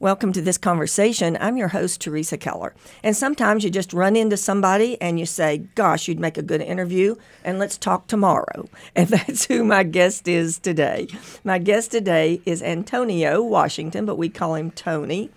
Welcome 0.00 0.32
to 0.34 0.40
this 0.40 0.58
conversation. 0.58 1.36
I'm 1.40 1.56
your 1.56 1.66
host, 1.66 2.00
Teresa 2.00 2.38
Keller. 2.38 2.72
And 3.02 3.16
sometimes 3.16 3.64
you 3.64 3.70
just 3.70 3.92
run 3.92 4.14
into 4.14 4.36
somebody 4.36 4.96
and 5.00 5.18
you 5.18 5.26
say, 5.26 5.58
Gosh, 5.74 6.06
you'd 6.06 6.20
make 6.20 6.38
a 6.38 6.42
good 6.42 6.62
interview, 6.62 7.16
and 7.42 7.58
let's 7.58 7.76
talk 7.76 8.06
tomorrow. 8.06 8.68
And 8.94 9.08
that's 9.08 9.46
who 9.46 9.64
my 9.64 9.82
guest 9.82 10.28
is 10.28 10.60
today. 10.60 11.08
My 11.42 11.58
guest 11.58 11.90
today 11.90 12.40
is 12.44 12.62
Antonio 12.62 13.42
Washington, 13.42 14.06
but 14.06 14.18
we 14.18 14.28
call 14.28 14.54
him 14.54 14.70
Tony. 14.70 15.30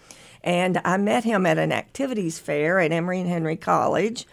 And 0.44 0.80
I 0.86 0.98
met 0.98 1.24
him 1.24 1.48
at 1.48 1.58
an 1.58 1.72
activities 1.72 2.38
fair 2.38 2.80
at 2.80 2.92
Emory 2.92 3.20
and 3.20 3.30
Henry 3.30 3.56
College 3.56 4.28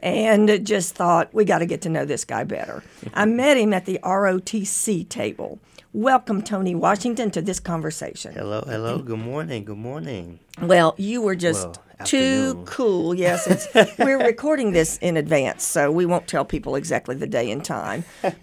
and 0.00 0.66
just 0.66 0.94
thought, 0.94 1.32
we 1.34 1.44
got 1.44 1.58
to 1.58 1.66
get 1.66 1.82
to 1.82 1.90
know 1.90 2.06
this 2.06 2.24
guy 2.24 2.44
better. 2.44 2.82
I 3.12 3.26
met 3.26 3.58
him 3.58 3.74
at 3.74 3.84
the 3.84 3.98
ROTC 4.02 5.10
table. 5.10 5.58
Welcome, 5.94 6.42
Tony 6.42 6.74
Washington, 6.74 7.30
to 7.30 7.40
this 7.40 7.60
conversation. 7.60 8.34
Hello, 8.34 8.64
hello. 8.66 8.98
Good 8.98 9.20
morning. 9.20 9.64
Good 9.64 9.78
morning. 9.78 10.40
Well, 10.60 10.96
you 10.98 11.22
were 11.22 11.36
just 11.36 11.68
Well, 11.68 12.04
too 12.04 12.64
cool. 12.66 13.14
Yes, 13.14 13.46
it's, 13.46 13.96
we're 14.00 14.18
recording 14.18 14.72
this 14.72 14.98
in 14.98 15.16
advance, 15.16 15.64
so 15.64 15.92
we 15.92 16.04
won't 16.04 16.26
tell 16.26 16.44
people 16.44 16.74
exactly 16.74 17.14
the 17.14 17.28
day 17.28 17.48
and 17.48 17.64
time. 17.64 18.02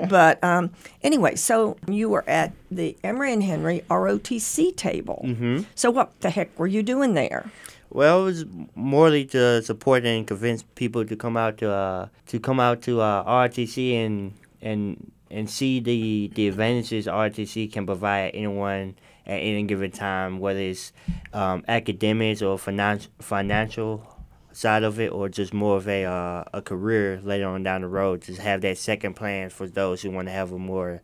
But 0.09 0.41
um, 0.41 0.71
anyway, 1.03 1.35
so 1.35 1.75
you 1.89 2.07
were 2.07 2.23
at 2.25 2.53
the 2.71 2.95
Emory 3.03 3.33
and 3.33 3.43
Henry 3.43 3.83
ROTC 3.89 4.73
table. 4.77 5.21
Mm-hmm. 5.25 5.63
So 5.75 5.91
what 5.91 6.17
the 6.21 6.29
heck 6.29 6.57
were 6.57 6.67
you 6.67 6.81
doing 6.81 7.15
there? 7.15 7.51
Well, 7.89 8.21
it 8.21 8.23
was 8.23 8.45
morely 8.75 9.25
to 9.25 9.61
support 9.61 10.05
and 10.05 10.25
convince 10.25 10.63
people 10.75 11.03
to 11.03 11.17
come 11.17 11.35
out 11.35 11.57
to 11.57 11.69
uh, 11.69 12.07
to 12.27 12.39
come 12.39 12.61
out 12.61 12.81
to 12.83 13.01
uh, 13.01 13.25
ROTC 13.25 13.93
and 14.05 14.35
and 14.61 15.11
and 15.31 15.49
see 15.49 15.79
the 15.79 16.31
the 16.35 16.47
advantages 16.47 17.07
ROTC 17.07 17.71
can 17.71 17.85
provide 17.85 18.31
anyone 18.33 18.95
at 19.25 19.37
any 19.37 19.63
given 19.63 19.91
time, 19.91 20.39
whether 20.39 20.59
it's 20.59 20.91
um, 21.33 21.63
academics 21.67 22.41
or 22.41 22.57
finance, 22.57 23.07
financial 23.19 24.05
side 24.51 24.83
of 24.83 24.99
it, 24.99 25.11
or 25.11 25.29
just 25.29 25.53
more 25.53 25.77
of 25.77 25.87
a 25.87 26.05
uh, 26.05 26.43
a 26.53 26.61
career 26.61 27.19
later 27.23 27.47
on 27.47 27.63
down 27.63 27.81
the 27.81 27.87
road. 27.87 28.21
Just 28.23 28.41
have 28.41 28.61
that 28.61 28.77
second 28.77 29.15
plan 29.15 29.49
for 29.49 29.67
those 29.67 30.01
who 30.01 30.11
want 30.11 30.27
to 30.27 30.31
have 30.31 30.51
a 30.51 30.59
more 30.59 31.01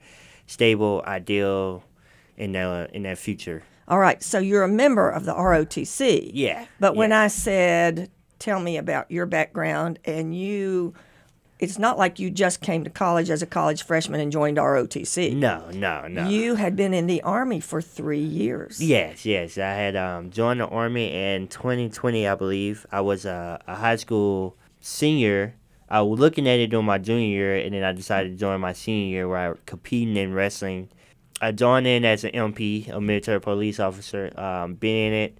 stable 0.48 1.03
ideal 1.05 1.83
in 2.38 2.52
their 2.52 2.86
in 2.86 3.03
their 3.03 3.16
future. 3.16 3.64
All 3.89 4.00
right, 4.00 4.22
so 4.22 4.38
you're 4.39 4.64
a 4.64 4.67
member 4.67 5.09
of 5.09 5.23
the 5.23 5.33
ROTC. 5.33 6.31
Yeah, 6.33 6.66
But 6.78 6.98
when 6.98 7.11
yeah. 7.11 7.22
I 7.22 7.28
said, 7.28 8.11
tell 8.38 8.59
me 8.59 8.75
about 8.75 9.09
your 9.09 9.25
background, 9.25 10.00
and 10.03 10.36
you, 10.36 10.94
it's 11.59 11.80
not 11.80 11.97
like 11.97 12.19
you 12.19 12.30
just 12.30 12.61
came 12.61 12.83
to 12.83 12.89
college 12.89 13.30
as 13.30 13.41
a 13.41 13.47
college 13.47 13.83
freshman 13.83 14.19
and 14.19 14.31
joined 14.31 14.58
ROTC. 14.58 15.36
No, 15.36 15.69
no, 15.73 16.08
no. 16.08 16.27
You 16.27 16.55
had 16.55 16.75
been 16.75 16.94
in 16.94 17.08
the 17.08 17.22
Army 17.23 17.59
for 17.59 17.81
three 17.81 18.22
years. 18.22 18.81
Yes, 18.81 19.25
yes. 19.25 19.58
I 19.58 19.73
had 19.73 19.95
um, 19.95 20.30
joined 20.30 20.59
the 20.59 20.67
army 20.67 21.11
in 21.14 21.47
2020, 21.47 22.27
I 22.27 22.36
believe. 22.36 22.86
I 22.91 23.02
was 23.02 23.25
a, 23.25 23.61
a 23.66 23.75
high 23.75 23.95
school 23.95 24.55
senior. 24.81 25.55
I 25.89 26.02
was 26.02 26.19
looking 26.19 26.47
at 26.47 26.59
it 26.59 26.67
during 26.67 26.86
my 26.86 26.99
junior 26.99 27.27
year, 27.27 27.55
and 27.55 27.73
then 27.73 27.83
I 27.83 27.92
decided 27.92 28.30
to 28.30 28.36
join 28.36 28.61
my 28.61 28.73
senior 28.73 29.08
year 29.08 29.27
where 29.27 29.38
I 29.39 29.49
was 29.49 29.59
competing 29.66 30.16
in 30.16 30.33
wrestling. 30.33 30.89
I 31.42 31.52
joined 31.53 31.88
in 31.88 32.05
as 32.05 32.23
an 32.23 32.31
MP, 32.31 32.89
a 32.89 33.02
military 33.02 33.42
police 33.42 33.80
officer. 33.80 34.31
Um, 34.39 34.75
been 34.75 35.14
in 35.14 35.14
it 35.14 35.38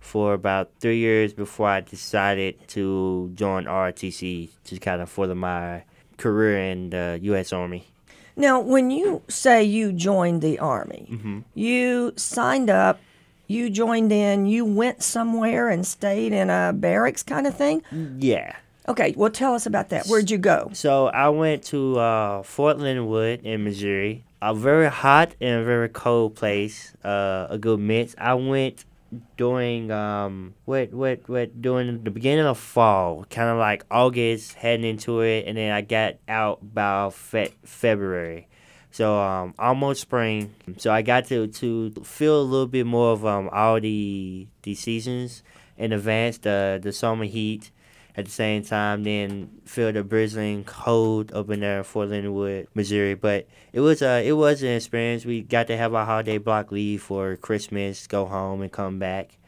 for 0.00 0.32
about 0.34 0.70
three 0.80 0.98
years 0.98 1.32
before 1.32 1.68
I 1.68 1.80
decided 1.82 2.66
to 2.68 3.30
join 3.34 3.64
ROTC, 3.66 4.48
to 4.64 4.78
kind 4.78 5.00
of 5.02 5.08
further 5.10 5.34
my 5.34 5.84
career 6.16 6.58
in 6.70 6.90
the 6.90 7.18
U.S. 7.22 7.52
Army. 7.52 7.86
Now, 8.36 8.60
when 8.60 8.90
you 8.90 9.22
say 9.28 9.62
you 9.62 9.92
joined 9.92 10.40
the 10.42 10.58
Army, 10.58 11.08
Mm-hmm. 11.10 11.40
you 11.54 12.12
signed 12.16 12.70
up, 12.70 12.98
you 13.46 13.68
joined 13.68 14.12
in, 14.12 14.46
you 14.46 14.64
went 14.64 15.02
somewhere 15.02 15.68
and 15.68 15.86
stayed 15.86 16.32
in 16.32 16.48
a 16.50 16.72
barracks 16.74 17.22
kind 17.22 17.46
of 17.46 17.54
thing? 17.56 17.82
Yeah. 18.18 18.56
Okay, 18.88 19.12
well, 19.16 19.30
tell 19.30 19.54
us 19.54 19.66
about 19.66 19.90
that. 19.90 20.06
Where'd 20.06 20.30
you 20.30 20.38
go? 20.38 20.70
So 20.72 21.06
I 21.08 21.28
went 21.28 21.62
to 21.64 21.98
uh, 21.98 22.42
Fort 22.42 22.78
Leonard 22.78 23.04
Wood 23.06 23.40
in 23.44 23.62
Missouri, 23.64 24.24
a 24.40 24.54
very 24.54 24.88
hot 24.88 25.34
and 25.40 25.64
very 25.64 25.88
cold 25.88 26.34
place, 26.34 26.92
uh, 27.04 27.46
a 27.50 27.58
good 27.58 27.78
mix. 27.80 28.14
I 28.18 28.34
went 28.34 28.84
during 29.36 29.90
um 29.90 30.54
what 30.64 30.92
what 30.92 31.28
what 31.28 31.60
during 31.60 32.04
the 32.04 32.10
beginning 32.10 32.46
of 32.46 32.58
fall, 32.58 33.24
kind 33.30 33.48
of 33.48 33.58
like 33.58 33.84
August, 33.90 34.54
heading 34.54 34.86
into 34.86 35.20
it, 35.20 35.46
and 35.46 35.56
then 35.56 35.72
I 35.72 35.80
got 35.80 36.16
out 36.28 36.74
by 36.74 37.10
fe- 37.10 37.54
February. 37.64 38.48
So 38.90 39.18
um 39.18 39.54
almost 39.58 40.00
spring. 40.00 40.54
So 40.78 40.92
I 40.92 41.02
got 41.02 41.26
to 41.26 41.46
to 41.48 41.90
feel 42.04 42.40
a 42.40 42.42
little 42.42 42.66
bit 42.66 42.86
more 42.86 43.12
of 43.12 43.24
um 43.26 43.48
all 43.52 43.80
the 43.80 44.46
the 44.62 44.74
seasons 44.74 45.42
in 45.76 45.92
advance, 45.92 46.38
the 46.38 46.78
the 46.82 46.92
summer 46.92 47.24
heat 47.24 47.70
at 48.16 48.24
the 48.24 48.30
same 48.30 48.64
time 48.64 49.04
then 49.04 49.50
feel 49.64 49.92
the 49.92 50.02
bristling 50.02 50.64
cold 50.64 51.32
up 51.32 51.50
in 51.50 51.60
there 51.60 51.78
in 51.78 51.84
Fort 51.84 52.08
Leonard 52.08 52.32
Wood, 52.32 52.68
Missouri. 52.74 53.14
But 53.14 53.46
it 53.72 53.80
was 53.80 54.02
a 54.02 54.26
it 54.26 54.32
was 54.32 54.62
an 54.62 54.70
experience. 54.70 55.24
We 55.24 55.42
got 55.42 55.66
to 55.68 55.76
have 55.76 55.94
our 55.94 56.04
holiday 56.04 56.38
block 56.38 56.72
leave 56.72 57.02
for 57.02 57.36
Christmas, 57.36 58.06
go 58.06 58.26
home 58.26 58.62
and 58.62 58.72
come 58.72 58.98
back. 58.98 59.38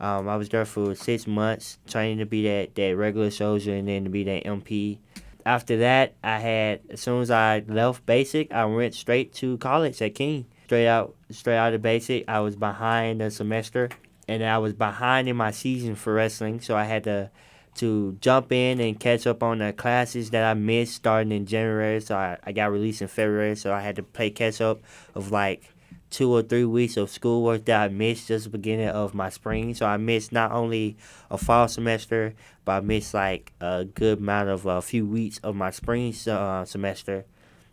Um, 0.00 0.28
I 0.28 0.36
was 0.36 0.48
there 0.48 0.64
for 0.64 0.94
six 0.96 1.28
months 1.28 1.78
training 1.86 2.18
to 2.18 2.26
be 2.26 2.42
that, 2.42 2.74
that 2.74 2.96
regular 2.96 3.30
soldier 3.30 3.72
and 3.74 3.86
then 3.86 4.04
to 4.04 4.10
be 4.10 4.24
that 4.24 4.44
MP. 4.44 4.98
After 5.46 5.76
that, 5.78 6.14
I 6.24 6.38
had 6.38 6.80
as 6.90 7.00
soon 7.00 7.22
as 7.22 7.30
I 7.30 7.62
left 7.68 8.04
basic, 8.04 8.52
I 8.52 8.64
went 8.64 8.94
straight 8.94 9.32
to 9.34 9.58
college 9.58 10.02
at 10.02 10.14
King. 10.14 10.46
Straight 10.66 10.88
out, 10.88 11.14
straight 11.30 11.56
out 11.56 11.74
of 11.74 11.82
basic, 11.82 12.24
I 12.28 12.40
was 12.40 12.56
behind 12.56 13.20
a 13.20 13.30
semester, 13.30 13.90
and 14.26 14.42
I 14.42 14.58
was 14.58 14.72
behind 14.72 15.28
in 15.28 15.36
my 15.36 15.50
season 15.50 15.94
for 15.94 16.14
wrestling, 16.14 16.60
so 16.60 16.76
I 16.76 16.84
had 16.84 17.04
to 17.04 17.30
to 17.76 18.16
jump 18.20 18.52
in 18.52 18.80
and 18.80 18.98
catch 18.98 19.26
up 19.26 19.42
on 19.42 19.58
the 19.58 19.72
classes 19.72 20.30
that 20.30 20.44
I 20.44 20.54
missed 20.54 20.94
starting 20.94 21.32
in 21.32 21.46
January. 21.46 22.00
So 22.00 22.16
I, 22.16 22.38
I 22.44 22.52
got 22.52 22.70
released 22.70 23.02
in 23.02 23.08
February, 23.08 23.56
so 23.56 23.72
I 23.72 23.80
had 23.80 23.96
to 23.96 24.02
play 24.02 24.30
catch 24.30 24.60
up 24.60 24.80
of 25.14 25.30
like 25.30 25.72
two 26.10 26.30
or 26.30 26.42
three 26.42 26.66
weeks 26.66 26.96
of 26.98 27.08
schoolwork 27.10 27.64
that 27.64 27.82
I 27.82 27.88
missed 27.88 28.28
just 28.28 28.44
the 28.44 28.50
beginning 28.50 28.88
of 28.88 29.14
my 29.14 29.30
spring. 29.30 29.74
So 29.74 29.86
I 29.86 29.96
missed 29.96 30.30
not 30.30 30.52
only 30.52 30.96
a 31.30 31.38
fall 31.38 31.66
semester, 31.68 32.34
but 32.64 32.72
I 32.72 32.80
missed 32.80 33.14
like 33.14 33.52
a 33.60 33.86
good 33.86 34.18
amount 34.18 34.50
of 34.50 34.66
a 34.66 34.82
few 34.82 35.06
weeks 35.06 35.38
of 35.38 35.56
my 35.56 35.70
spring 35.70 36.14
uh, 36.28 36.64
semester. 36.66 37.24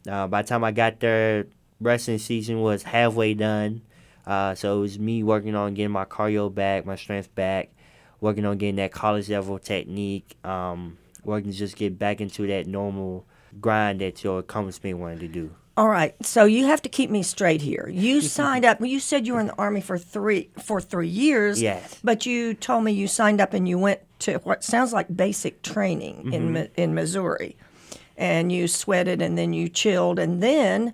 Uh, 0.09 0.27
by 0.27 0.41
the 0.41 0.47
time 0.47 0.63
I 0.63 0.71
got 0.71 1.01
there, 1.01 1.47
wrestling 1.81 2.17
season 2.17 2.61
was 2.61 2.83
halfway 2.83 3.33
done. 3.33 3.81
Uh, 4.25 4.55
so 4.55 4.77
it 4.77 4.81
was 4.81 4.99
me 4.99 5.23
working 5.23 5.55
on 5.55 5.73
getting 5.73 5.91
my 5.91 6.05
cardio 6.05 6.53
back, 6.53 6.85
my 6.85 6.95
strength 6.95 7.33
back, 7.35 7.71
working 8.21 8.45
on 8.45 8.57
getting 8.57 8.75
that 8.77 8.91
college 8.91 9.29
level 9.29 9.59
technique, 9.59 10.37
um, 10.43 10.97
working 11.23 11.51
to 11.51 11.57
just 11.57 11.75
get 11.75 11.97
back 11.97 12.21
into 12.21 12.47
that 12.47 12.67
normal 12.67 13.25
grind 13.59 14.01
that 14.01 14.23
your 14.23 14.39
accomplishment 14.39 14.97
wanted 14.99 15.19
to 15.21 15.27
do. 15.27 15.55
All 15.77 15.87
right, 15.87 16.13
so 16.25 16.43
you 16.43 16.65
have 16.65 16.81
to 16.81 16.89
keep 16.89 17.09
me 17.09 17.23
straight 17.23 17.61
here. 17.61 17.89
You 17.89 18.19
signed 18.41 18.65
up. 18.65 18.81
You 18.81 18.99
said 18.99 19.25
you 19.25 19.35
were 19.35 19.39
in 19.39 19.47
the 19.47 19.57
army 19.57 19.79
for 19.79 19.97
three 19.97 20.49
for 20.61 20.81
three 20.81 21.07
years. 21.07 21.61
Yes. 21.61 21.97
But 22.03 22.25
you 22.25 22.53
told 22.53 22.83
me 22.83 22.91
you 22.91 23.07
signed 23.07 23.39
up 23.39 23.53
and 23.53 23.67
you 23.67 23.79
went 23.79 24.01
to 24.19 24.39
what 24.39 24.63
sounds 24.63 24.91
like 24.91 25.15
basic 25.15 25.61
training 25.61 26.33
in 26.33 26.69
in 26.75 26.93
Missouri, 26.93 27.55
and 28.17 28.51
you 28.51 28.67
sweated 28.67 29.21
and 29.21 29.37
then 29.37 29.53
you 29.53 29.69
chilled 29.69 30.19
and 30.19 30.43
then 30.43 30.93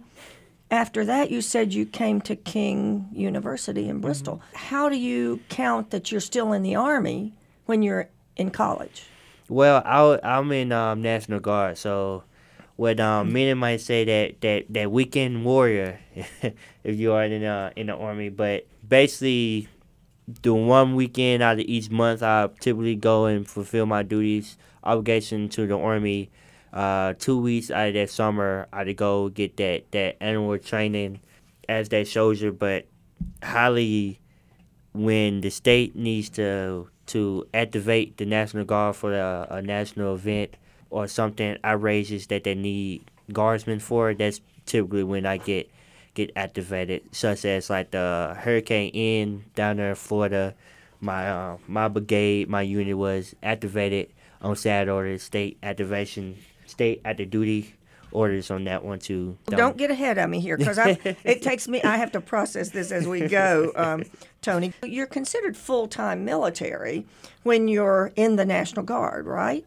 after 0.72 1.06
that 1.06 1.32
you 1.32 1.42
said 1.42 1.74
you 1.74 1.86
came 1.86 2.22
to 2.22 2.36
King 2.36 3.08
University 3.12 3.88
in 3.88 4.00
Bristol. 4.00 4.42
How 4.54 4.90
do 4.90 4.98
you 4.98 5.40
count 5.50 5.92
that 5.92 6.12
you're 6.12 6.22
still 6.22 6.54
in 6.54 6.64
the 6.64 6.76
army 6.76 7.34
when 7.66 7.82
you're 7.82 8.10
in 8.36 8.52
college? 8.52 9.04
Well, 9.48 9.82
I, 9.86 10.20
I'm 10.24 10.52
in 10.52 10.72
um, 10.72 11.02
National 11.02 11.40
Guard, 11.40 11.78
so 11.78 12.24
what 12.78 13.00
um, 13.00 13.32
many 13.32 13.54
might 13.54 13.82
say 13.82 14.04
that, 14.04 14.42
that, 14.42 14.66
that 14.70 14.92
weekend 14.92 15.46
warrior, 15.46 16.00
if 16.84 16.98
you 16.98 17.14
are 17.14 17.24
in 17.24 17.42
the, 17.42 17.72
in 17.76 17.88
the 17.88 17.96
army, 17.96 18.30
but 18.30 18.66
basically, 18.88 19.70
the 20.42 20.54
one 20.54 20.96
weekend 20.96 21.44
out 21.44 21.60
of 21.60 21.66
each 21.66 21.90
month, 21.90 22.24
I 22.24 22.50
typically 22.60 22.96
go 22.96 23.26
and 23.26 23.48
fulfill 23.48 23.86
my 23.86 24.04
duties, 24.04 24.58
obligation 24.84 25.50
to 25.50 25.68
the 25.68 25.78
army. 25.78 26.32
Uh, 26.76 27.14
two 27.18 27.40
weeks 27.40 27.72
out 27.72 27.88
of 27.88 27.94
that 27.94 28.10
summer, 28.10 28.68
I 28.74 28.80
had 28.80 28.84
to 28.88 28.94
go 28.94 29.30
get 29.30 29.56
that, 29.58 29.92
that 29.92 30.18
annual 30.22 30.58
training 30.60 31.22
as 31.70 31.90
that 31.90 32.08
soldier, 32.08 32.52
but 32.52 32.86
highly 33.42 34.20
when 34.94 35.42
the 35.42 35.50
state 35.50 35.96
needs 35.96 36.30
to 36.32 36.90
to 37.08 37.48
activate 37.54 38.18
the 38.18 38.26
National 38.26 38.66
Guard 38.66 38.96
for 38.96 39.14
a, 39.14 39.48
a 39.52 39.62
national 39.62 40.16
event 40.16 40.56
or 40.90 41.08
something 41.08 41.58
outrageous 41.64 42.26
that 42.28 42.44
they 42.44 42.56
need 42.56 43.10
guardsmen 43.32 43.80
for, 43.80 44.14
that's 44.14 44.42
typically 44.66 45.04
when 45.04 45.26
I 45.26 45.38
get 45.38 45.70
get 46.14 46.32
activated, 46.36 47.04
such 47.12 47.46
as 47.46 47.70
like 47.70 47.92
the 47.92 48.36
Hurricane 48.40 48.96
Ian 48.96 49.46
down 49.54 49.78
there 49.78 49.90
in 49.90 49.96
Florida. 49.96 50.56
My 51.00 51.30
uh, 51.30 51.58
my 51.68 51.88
brigade, 51.88 52.50
my 52.50 52.62
unit 52.64 52.98
was 52.98 53.36
activated 53.44 54.12
on 54.42 54.56
Saturday 54.56 55.18
state 55.20 55.58
activation, 55.62 56.38
state 56.66 57.02
the 57.04 57.26
duty 57.26 57.74
orders 58.12 58.50
on 58.50 58.64
that 58.64 58.84
one 58.84 59.00
too. 59.00 59.38
Don't 59.48 59.78
get 59.78 59.92
ahead 59.92 60.18
of 60.18 60.30
me 60.30 60.40
here 60.40 60.58
because 60.58 60.78
it 61.24 61.42
takes 61.42 61.68
me. 61.68 61.82
I 61.84 61.98
have 61.98 62.12
to 62.14 62.22
process 62.22 62.70
this 62.70 62.92
as 62.92 63.08
we 63.08 63.28
go. 63.28 63.72
Um, 63.76 64.04
Tony. 64.42 64.74
You're 64.84 65.06
considered 65.06 65.58
full 65.58 65.88
time 65.88 66.26
military 66.26 67.06
when 67.44 67.68
you're 67.68 68.12
in 68.16 68.38
the 68.38 68.46
National 68.46 68.84
Guard, 68.84 69.26
right? 69.26 69.66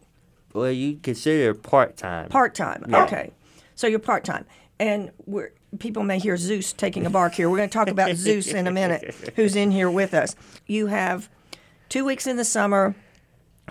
Well, 0.53 0.71
you 0.71 0.97
consider 1.01 1.53
part 1.53 1.97
time. 1.97 2.29
Part 2.29 2.55
time. 2.55 2.85
Yeah. 2.89 3.03
Okay. 3.03 3.31
So 3.75 3.87
you're 3.87 3.99
part 3.99 4.23
time. 4.23 4.45
And 4.79 5.11
we're, 5.25 5.51
people 5.77 6.03
may 6.03 6.19
hear 6.19 6.37
Zeus 6.37 6.73
taking 6.73 7.05
a 7.05 7.09
bark 7.09 7.33
here. 7.33 7.49
We're 7.49 7.57
going 7.57 7.69
to 7.69 7.73
talk 7.73 7.89
about 7.89 8.15
Zeus 8.15 8.47
in 8.47 8.65
a 8.65 8.71
minute, 8.71 9.33
who's 9.35 9.55
in 9.55 9.71
here 9.71 9.91
with 9.91 10.13
us. 10.13 10.35
You 10.65 10.87
have 10.87 11.29
two 11.89 12.05
weeks 12.05 12.25
in 12.25 12.37
the 12.37 12.45
summer, 12.45 12.95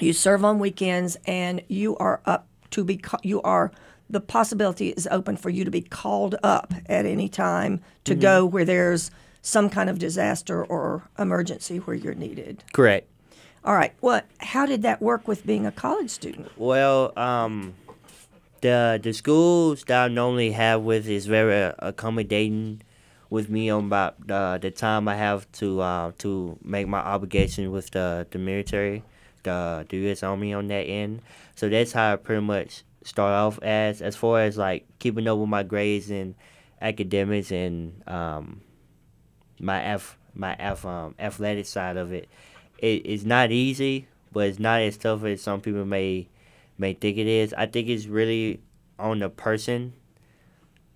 you 0.00 0.12
serve 0.12 0.44
on 0.44 0.58
weekends, 0.58 1.16
and 1.26 1.62
you 1.69 1.96
are 1.96 2.20
up 2.25 2.48
to 2.70 2.85
be, 2.85 3.00
you 3.23 3.43
are, 3.43 3.73
the 4.11 4.20
possibility 4.20 4.88
is 4.91 5.09
open 5.11 5.37
for 5.37 5.50
you 5.50 5.65
to 5.65 5.70
be 5.70 5.82
called 5.82 6.37
up 6.43 6.73
at 6.87 7.06
any 7.06 7.29
time 7.29 7.81
to 8.05 8.15
go 8.15 8.44
where 8.44 8.65
there's 8.65 9.11
some 9.43 9.70
kind 9.70 9.91
of 9.91 9.99
disaster 9.99 10.65
or 10.65 11.09
emergency 11.19 11.79
where 11.79 11.97
you're 11.97 12.15
needed. 12.15 12.65
Correct. 12.73 13.06
All 13.65 13.75
right. 13.75 13.93
Well, 14.00 14.23
how 14.38 14.67
did 14.67 14.82
that 14.82 15.03
work 15.03 15.29
with 15.29 15.47
being 15.47 15.67
a 15.67 15.73
college 15.73 16.11
student? 16.11 16.50
Well, 16.56 17.12
um, 17.19 17.75
the 18.61 18.99
the 19.03 19.12
schools 19.12 19.85
that 19.85 20.05
I 20.05 20.09
normally 20.09 20.53
have 20.53 20.82
with 20.82 21.09
is 21.09 21.26
very 21.26 21.73
accommodating 21.79 22.82
with 23.31 23.49
me 23.49 23.69
on 23.71 23.87
about 23.87 24.26
the 24.26 24.59
the 24.61 24.71
time 24.71 25.09
I 25.09 25.17
have 25.17 25.50
to 25.53 25.81
uh, 25.81 26.12
to 26.19 26.59
make 26.62 26.88
my 26.88 27.00
obligation 27.00 27.71
with 27.71 27.91
the 27.91 28.26
the 28.31 28.38
military, 28.38 29.03
the 29.49 29.87
the 29.89 29.97
U.S. 30.09 30.23
Army 30.23 30.53
on 30.53 30.69
that 30.69 30.85
end. 30.85 31.23
So 31.56 31.69
that's 31.69 31.93
how 31.93 32.12
I 32.12 32.17
pretty 32.17 32.43
much 32.43 32.85
start 33.03 33.33
off 33.33 33.59
as 33.62 34.03
as 34.03 34.17
far 34.17 34.41
as 34.41 34.56
like 34.56 34.87
keeping 34.99 35.27
up 35.27 35.39
with 35.39 35.49
my 35.49 35.62
grades 35.62 36.11
and 36.11 36.35
academics 36.81 37.50
and 37.50 38.03
um, 38.06 38.61
my 39.61 39.83
F 39.83 40.19
my 40.35 40.55
F 40.59 40.85
um, 40.85 41.15
athletic 41.19 41.67
side 41.67 41.97
of 41.97 42.12
it. 42.12 42.29
It 42.79 43.06
is 43.06 43.25
not 43.25 43.50
easy, 43.50 44.06
but 44.33 44.47
it's 44.47 44.59
not 44.59 44.81
as 44.81 44.97
tough 44.97 45.25
as 45.25 45.43
some 45.43 45.61
people 45.61 45.85
may 45.85 46.29
may 46.77 46.95
think 46.95 47.19
it 47.19 47.27
is. 47.27 47.55
I 47.55 47.67
think 47.67 47.89
it's 47.89 48.06
really 48.06 48.61
on 48.99 49.19
the 49.19 49.31
person, 49.31 49.95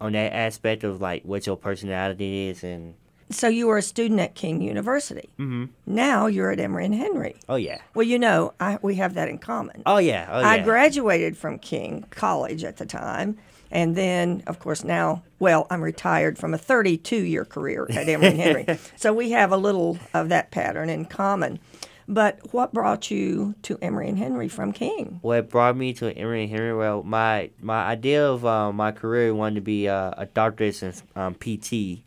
on 0.01 0.13
that 0.13 0.33
aspect 0.33 0.85
of 0.85 1.01
like 1.01 1.25
what 1.25 1.47
your 1.47 1.57
personality 1.57 2.49
is, 2.49 2.63
and 2.63 2.95
So 3.33 3.49
you 3.49 3.67
were 3.67 3.79
a 3.79 3.83
student 3.83 4.21
at 4.21 4.35
King 4.35 4.61
University. 4.63 5.29
Mhm. 5.39 5.71
Now 5.87 6.27
you're 6.27 6.51
at 6.51 6.61
Emory 6.61 6.85
and 6.87 6.95
Henry. 6.95 7.35
oh 7.49 7.57
yeah, 7.57 7.79
Well, 7.95 8.07
you 8.07 8.19
know, 8.19 8.53
I, 8.61 8.79
we 8.83 8.95
have 8.97 9.15
that 9.15 9.29
in 9.29 9.39
common. 9.39 9.83
oh 9.87 9.99
yeah, 9.99 10.29
oh 10.31 10.41
yeah. 10.41 10.49
I 10.49 10.59
graduated 10.61 11.37
from 11.37 11.59
King 11.59 12.05
College 12.11 12.63
at 12.65 12.77
the 12.77 12.87
time, 12.87 13.37
and 13.71 13.97
then, 13.97 14.43
of 14.47 14.59
course, 14.59 14.85
now, 14.85 15.23
well, 15.39 15.67
I'm 15.71 15.81
retired 15.83 16.39
from 16.39 16.53
a 16.55 16.59
32 16.59 17.17
year 17.17 17.45
career 17.45 17.87
at 17.91 18.09
Emory 18.09 18.29
and 18.29 18.37
Henry. 18.41 18.67
So 18.97 19.13
we 19.13 19.31
have 19.33 19.51
a 19.53 19.57
little 19.57 19.99
of 20.13 20.29
that 20.29 20.51
pattern 20.51 20.89
in 20.91 21.07
common. 21.07 21.59
But 22.09 22.53
what 22.53 22.75
brought 22.75 23.11
you 23.13 23.55
to 23.63 23.79
Emory 23.81 24.09
and 24.09 24.19
Henry 24.19 24.49
from 24.49 24.73
King? 24.73 25.21
what 25.23 25.49
brought 25.49 25.77
me 25.77 25.93
to 25.95 26.15
Emory 26.19 26.43
and 26.43 26.51
Henry? 26.53 26.75
Well, 26.75 27.03
my 27.05 27.51
my 27.61 27.85
idea 27.85 28.27
of 28.29 28.45
uh, 28.45 28.73
my 28.73 28.91
career 28.93 29.33
wanted 29.35 29.55
to 29.55 29.61
be 29.63 29.89
uh, 29.89 30.11
a 30.19 30.27
doctorate 30.27 30.83
in 30.83 30.93
um, 31.17 31.35
PT, 31.37 32.03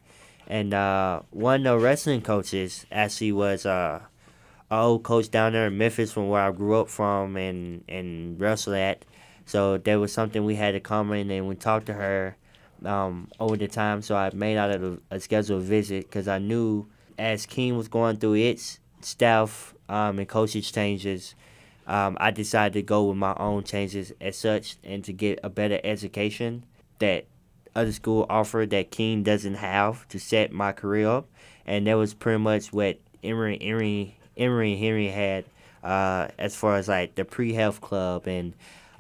and 0.48 0.74
uh, 0.74 1.22
one 1.32 1.66
of 1.66 1.80
the 1.80 1.84
wrestling 1.86 2.22
coaches 2.22 2.86
actually 2.92 3.32
was 3.32 3.66
uh, 3.66 4.02
an 4.70 4.78
old 4.78 5.04
coach 5.04 5.30
down 5.30 5.54
there 5.54 5.68
in 5.68 5.78
Memphis 5.78 6.12
from 6.12 6.30
where 6.30 6.42
I 6.42 6.52
grew 6.52 6.76
up 6.76 6.90
from 6.90 7.38
and 7.38 7.84
and 7.88 8.40
wrestled 8.40 8.78
at. 8.78 9.06
So 9.46 9.78
there 9.78 10.00
was 10.00 10.12
something 10.12 10.44
we 10.44 10.56
had 10.56 10.76
in 10.76 10.82
common, 10.82 11.30
and 11.30 11.48
we 11.48 11.56
talked 11.56 11.86
to 11.88 11.94
her 11.94 12.36
um, 12.84 13.30
over 13.40 13.58
the 13.58 13.68
time. 13.68 14.02
So 14.02 14.16
I 14.16 14.32
made 14.34 14.58
out 14.58 14.72
a, 14.72 15.00
a 15.12 15.20
scheduled 15.20 15.64
visit 15.64 16.06
because 16.06 16.28
I 16.28 16.40
knew 16.40 16.88
as 17.18 17.46
King 17.46 17.78
was 17.78 17.88
going 17.88 18.18
through 18.18 18.36
its 18.36 18.80
staff 19.02 19.74
um, 19.88 20.18
and 20.20 20.28
coaching 20.28 20.62
changes 20.62 21.36
um, 21.88 22.18
I 22.20 22.32
decided 22.32 22.74
to 22.74 22.82
go 22.82 23.04
with 23.04 23.18
my 23.18 23.36
own 23.38 23.64
changes 23.64 24.12
as 24.20 24.38
such 24.38 24.78
and 24.84 25.04
to 25.04 25.14
get 25.14 25.40
a 25.44 25.50
better 25.50 25.80
education 25.84 26.66
that 27.00 27.26
other 27.76 27.92
school 27.92 28.26
offer 28.30 28.66
that 28.66 28.92
King 28.92 29.24
doesn't 29.24 29.56
have 29.56 30.08
to 30.10 30.20
set 30.20 30.52
my 30.52 30.72
career 30.72 31.08
up. 31.08 31.28
And 31.66 31.88
that 31.88 31.96
was 31.96 32.14
pretty 32.14 32.40
much 32.40 32.72
what 32.72 33.00
Emory, 33.24 33.58
Emory, 33.62 34.18
Emory 34.38 34.76
Henry 34.76 35.08
had 35.08 35.46
uh, 35.84 36.30
as 36.38 36.56
far 36.56 36.76
as 36.76 36.88
like 36.88 37.16
the 37.16 37.26
pre-health 37.26 37.82
club 37.82 38.28
and 38.28 38.54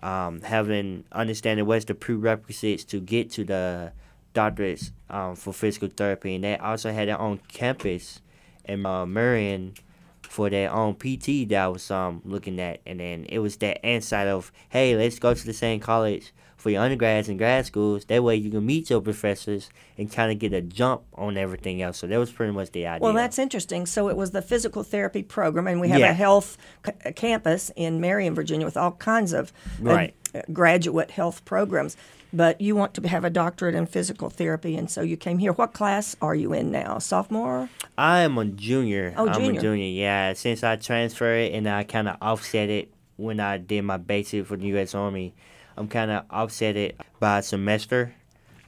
um, 0.03 0.41
having 0.41 1.03
understanding 1.11 1.65
what's 1.65 1.85
the 1.85 1.95
prerequisites 1.95 2.83
to 2.85 2.99
get 2.99 3.31
to 3.31 3.43
the 3.43 3.91
doctorates 4.33 4.91
um, 5.09 5.35
for 5.35 5.53
physical 5.53 5.89
therapy. 5.89 6.35
And 6.35 6.43
they 6.43 6.57
also 6.57 6.91
had 6.91 7.07
their 7.07 7.19
own 7.19 7.39
campus 7.47 8.21
in 8.65 8.85
uh, 8.85 9.05
Marion 9.05 9.75
for 10.21 10.49
their 10.49 10.71
own 10.71 10.95
PT 10.95 11.47
that 11.49 11.63
I 11.63 11.67
was 11.67 11.89
um 11.89 12.21
looking 12.25 12.59
at, 12.59 12.81
and 12.85 12.99
then 12.99 13.25
it 13.29 13.39
was 13.39 13.57
that 13.57 13.85
insight 13.87 14.27
of 14.27 14.51
hey, 14.69 14.95
let's 14.95 15.17
go 15.17 15.33
to 15.33 15.45
the 15.45 15.53
same 15.53 15.79
college 15.79 16.33
for 16.65 16.71
your 16.71 16.81
undergrads 16.81 17.29
and 17.29 17.37
grad 17.37 17.63
schools. 17.63 18.05
That 18.05 18.23
way 18.23 18.37
you 18.37 18.49
can 18.49 18.65
meet 18.65 18.89
your 18.89 18.99
professors 18.99 19.69
and 19.99 20.11
kind 20.11 20.31
of 20.31 20.39
get 20.39 20.51
a 20.51 20.61
jump 20.61 21.03
on 21.13 21.37
everything 21.37 21.79
else. 21.83 21.99
So 21.99 22.07
that 22.07 22.17
was 22.17 22.31
pretty 22.31 22.53
much 22.53 22.71
the 22.71 22.87
idea. 22.87 23.03
Well, 23.03 23.13
that's 23.13 23.37
interesting. 23.37 23.85
So 23.85 24.09
it 24.09 24.17
was 24.17 24.31
the 24.31 24.41
physical 24.41 24.81
therapy 24.81 25.21
program, 25.21 25.67
and 25.67 25.79
we 25.79 25.89
have 25.89 25.99
Yeah. 25.99 26.09
a 26.09 26.13
health 26.13 26.57
c- 26.83 27.11
campus 27.11 27.69
in 27.75 28.01
Marion, 28.01 28.33
Virginia, 28.33 28.65
with 28.65 28.77
all 28.77 28.93
kinds 28.93 29.31
of 29.31 29.53
uh, 29.79 29.83
Right. 29.93 30.13
graduate 30.51 31.11
health 31.11 31.45
programs. 31.45 31.97
But 32.33 32.59
you 32.59 32.75
want 32.75 32.95
to 32.95 33.07
have 33.07 33.23
a 33.23 33.29
doctorate 33.29 33.75
in 33.75 33.85
physical 33.85 34.31
therapy, 34.31 34.75
and 34.75 34.89
so 34.89 35.01
you 35.01 35.17
came 35.17 35.37
here. 35.37 35.53
What 35.53 35.73
class 35.73 36.15
are 36.19 36.33
you 36.33 36.51
in 36.51 36.71
now? 36.71 36.97
Sophomore? 36.97 37.69
I 37.95 38.21
am 38.21 38.39
a 38.39 38.45
junior. 38.45 39.13
Oh, 39.15 39.27
I'm 39.27 39.35
junior. 39.39 39.59
a 39.59 39.61
junior. 39.61 39.85
Yeah, 39.85 40.33
since 40.33 40.63
I 40.63 40.77
transferred 40.77 41.51
and 41.51 41.69
I 41.69 41.83
kind 41.83 42.09
of 42.09 42.17
offset 42.23 42.71
it 42.71 42.91
when 43.17 43.39
I 43.39 43.59
did 43.59 43.83
my 43.83 43.97
basic 43.97 44.47
for 44.47 44.57
the 44.57 44.65
U.S. 44.69 44.95
Army, 44.95 45.35
I'm 45.77 45.87
kind 45.87 46.11
of 46.11 46.25
offset 46.29 46.75
it 46.77 46.99
by 47.19 47.41
semester. 47.41 48.13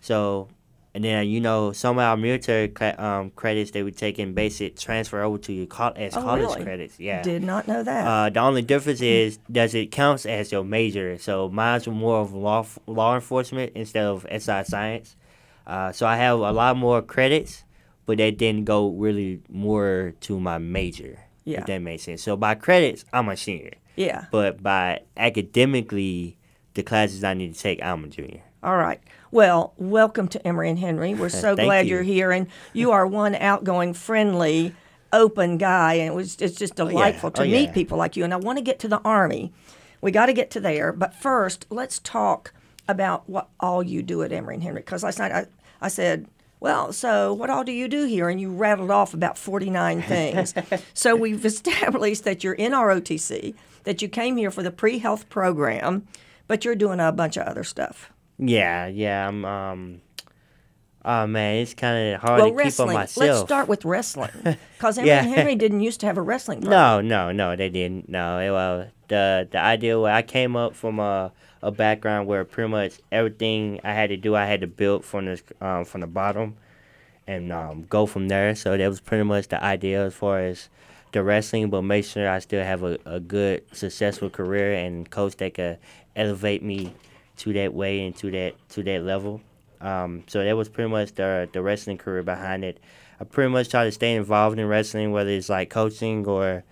So, 0.02 0.50
and 0.94 1.04
then 1.04 1.28
you 1.28 1.40
know 1.42 1.72
some 1.72 1.98
of 1.98 2.04
our 2.04 2.18
military 2.18 2.68
cla- 2.70 2.96
um, 2.98 3.30
credits 3.32 3.72
that 3.72 3.84
we 3.86 3.92
take 3.92 4.20
in 4.20 4.34
basic 4.34 4.78
transfer 4.78 5.22
over 5.22 5.38
to 5.40 5.54
your 5.54 5.68
col- 5.68 5.94
as 5.96 6.16
Oh, 6.16 6.22
college 6.22 6.42
really? 6.42 6.64
credits. 6.64 7.00
Yeah. 7.00 7.22
Did 7.22 7.44
not 7.44 7.68
know 7.68 7.84
that. 7.84 8.08
Uh, 8.08 8.30
the 8.30 8.40
only 8.40 8.62
difference 8.62 9.02
is 9.02 9.38
does 9.52 9.74
it 9.76 9.92
counts 9.92 10.26
as 10.26 10.52
your 10.52 10.64
major? 10.64 11.18
So 11.18 11.50
mine's 11.50 11.88
were 11.88 11.94
more 11.94 12.20
of 12.22 12.34
law 12.34 12.66
law 12.88 13.16
enforcement 13.16 13.74
instead 13.76 14.06
of 14.06 14.26
SI 14.30 14.64
science. 14.64 15.16
Uh, 15.66 15.92
so 15.92 16.06
I 16.08 16.16
have 16.18 16.40
a 16.40 16.52
lot 16.52 16.78
more 16.78 17.02
credits, 17.02 17.64
but 18.06 18.18
that 18.20 18.38
didn't 18.38 18.66
go 18.66 18.90
really 18.90 19.42
more 19.50 20.14
to 20.22 20.40
my 20.40 20.58
major. 20.58 21.20
Yeah. 21.44 21.60
If 21.62 21.66
that 21.68 21.80
makes 21.80 22.04
sense. 22.04 22.24
So 22.24 22.36
by 22.38 22.56
credits, 22.56 23.06
I'm 23.14 23.30
a 23.30 23.38
senior, 23.38 23.72
yeah. 23.96 24.26
but 24.32 24.62
by 24.62 25.02
academically, 25.16 26.38
the 26.78 26.84
classes 26.84 27.24
I 27.24 27.34
need 27.34 27.54
to 27.54 27.60
take, 27.60 27.84
I'm 27.84 28.06
a 28.06 28.08
junior. 28.08 28.42
All 28.64 28.78
right. 28.78 29.02
Well, 29.32 29.74
welcome 29.78 30.28
to 30.30 30.48
Emory 30.48 30.70
and 30.70 30.80
Henry. 30.80 31.14
We're 31.14 31.30
so 31.46 31.56
glad 31.56 31.88
you. 31.88 31.96
you're 31.96 32.04
here, 32.04 32.32
and 32.32 32.48
you 32.72 32.92
are 32.92 33.06
one 33.06 33.36
outgoing, 33.36 33.94
friendly, 33.94 34.74
open 35.12 35.58
guy, 35.58 35.96
and 35.96 36.08
it 36.08 36.16
was 36.16 36.38
it's 36.40 36.56
just 36.56 36.80
oh, 36.80 36.88
delightful 36.88 37.32
to 37.32 37.42
Oh, 37.42 37.46
meet 37.46 37.66
yeah. 37.70 37.74
people 37.74 37.98
like 37.98 38.16
you. 38.16 38.24
And 38.24 38.34
I 38.34 38.38
want 38.38 38.58
to 38.58 38.64
get 38.64 38.80
to 38.80 38.88
the 38.88 39.00
Army. 39.00 39.52
We 40.02 40.12
got 40.12 40.28
to 40.28 40.34
get 40.34 40.52
to 40.52 40.60
there, 40.60 40.94
but 40.94 41.14
first, 41.14 41.66
let's 41.70 42.00
talk 42.00 42.54
about 42.88 43.28
what 43.30 43.50
all 43.60 43.84
you 43.84 44.02
do 44.02 44.24
at 44.24 44.32
Emory 44.32 44.56
and 44.56 44.64
Henry. 44.64 44.80
Because 44.82 45.04
last 45.04 45.20
night 45.20 45.32
I, 45.34 45.46
I 45.82 45.90
said. 45.90 46.28
Well, 46.60 46.92
so 46.92 47.34
what 47.34 47.52
all 47.52 47.64
do 47.64 47.72
you 47.72 47.88
do 47.88 48.06
here? 48.06 48.30
And 48.30 48.42
you 48.42 48.50
rattled 48.52 48.90
off 48.90 49.14
about 49.14 49.38
49 49.38 50.02
things. 50.14 50.56
so 50.96 51.16
we've 51.16 51.46
established 51.54 52.24
that 52.24 52.44
you're 52.44 52.56
in 52.56 52.72
ROTC, 52.72 53.54
that 53.84 54.02
you 54.02 54.08
came 54.08 54.38
here 54.38 54.50
for 54.50 54.64
the 54.64 54.72
pre 54.72 54.98
health 54.98 55.30
program, 55.30 56.08
but 56.48 56.66
you're 56.66 56.76
doing 56.76 57.00
a 57.00 57.12
bunch 57.12 57.38
of 57.38 57.48
other 57.48 57.64
stuff. 57.64 58.12
Yeah, 58.38 58.88
yeah. 58.88 59.28
I'm 59.28 59.46
um. 59.46 60.02
Oh 61.06 61.26
man, 61.26 61.56
it's 61.58 61.74
kind 61.74 62.16
of 62.16 62.22
hard 62.22 62.42
well, 62.42 62.54
to 62.54 62.64
keep 62.64 62.80
on 62.82 62.94
myself. 62.94 63.18
Let's 63.18 63.40
start 63.40 63.68
with 63.70 63.86
wrestling, 63.86 64.32
because 64.78 64.98
Emory 64.98 65.08
Yeah. 65.08 65.22
Henry 65.22 65.56
didn't 65.64 65.80
used 65.80 66.02
to 66.02 66.06
have 66.06 66.18
a 66.18 66.22
wrestling. 66.22 66.62
Program. 66.62 67.08
No, 67.08 67.32
no, 67.32 67.32
no, 67.32 67.56
they 67.56 67.70
didn't. 67.70 68.10
No, 68.10 68.40
it, 68.40 68.52
well, 68.52 68.88
the 69.08 69.48
the 69.50 69.60
idea 69.60 70.00
where 70.00 70.14
I 70.14 70.22
came 70.22 70.56
up 70.56 70.76
from 70.76 71.00
a 71.00 71.32
a 71.62 71.72
background 71.72 72.28
where 72.28 72.44
pretty 72.46 72.70
much 72.70 73.00
everything 73.12 73.80
I 73.84 73.94
had 73.94 74.10
to 74.10 74.18
do, 74.18 74.36
I 74.36 74.46
had 74.46 74.62
to 74.62 74.68
build 74.68 75.06
from 75.06 75.26
the 75.26 75.42
um, 75.62 75.86
from 75.86 76.02
the 76.02 76.08
bottom, 76.08 76.58
and 77.26 77.54
um, 77.54 77.86
go 77.90 78.06
from 78.06 78.28
there. 78.28 78.54
So 78.56 78.76
that 78.76 78.88
was 78.88 79.00
pretty 79.00 79.24
much 79.24 79.48
the 79.48 79.64
idea 79.64 80.06
as 80.06 80.14
far 80.14 80.40
as 80.40 80.68
the 81.14 81.24
wrestling, 81.24 81.70
but 81.70 81.84
make 81.84 82.04
sure 82.06 82.30
I 82.30 82.40
still 82.40 82.64
have 82.64 82.84
a, 82.84 82.98
a 83.06 83.20
good, 83.20 83.64
successful 83.72 84.30
career 84.30 84.74
and 84.74 85.10
coach 85.10 85.38
that 85.38 85.54
could 85.54 85.78
elevate 86.18 86.62
me 86.64 86.94
to 87.38 87.54
that 87.54 87.74
way 87.74 88.06
and 88.06 88.16
to 88.18 88.32
that 88.32 88.56
to 88.70 88.84
that 88.84 89.04
level. 89.04 89.42
Um, 89.80 90.24
so 90.28 90.44
that 90.44 90.58
was 90.58 90.68
pretty 90.68 90.90
much 90.90 91.14
the 91.14 91.48
the 91.54 91.62
wrestling 91.62 91.98
career 91.98 92.24
behind 92.24 92.66
it. 92.66 92.80
I 93.20 93.24
pretty 93.24 93.52
much 93.52 93.70
try 93.70 93.86
to 93.86 93.92
stay 93.92 94.16
involved 94.16 94.60
in 94.60 94.68
wrestling, 94.68 95.12
whether 95.12 95.30
it's 95.30 95.50
like 95.50 95.70
coaching 95.70 96.26
or 96.28 96.64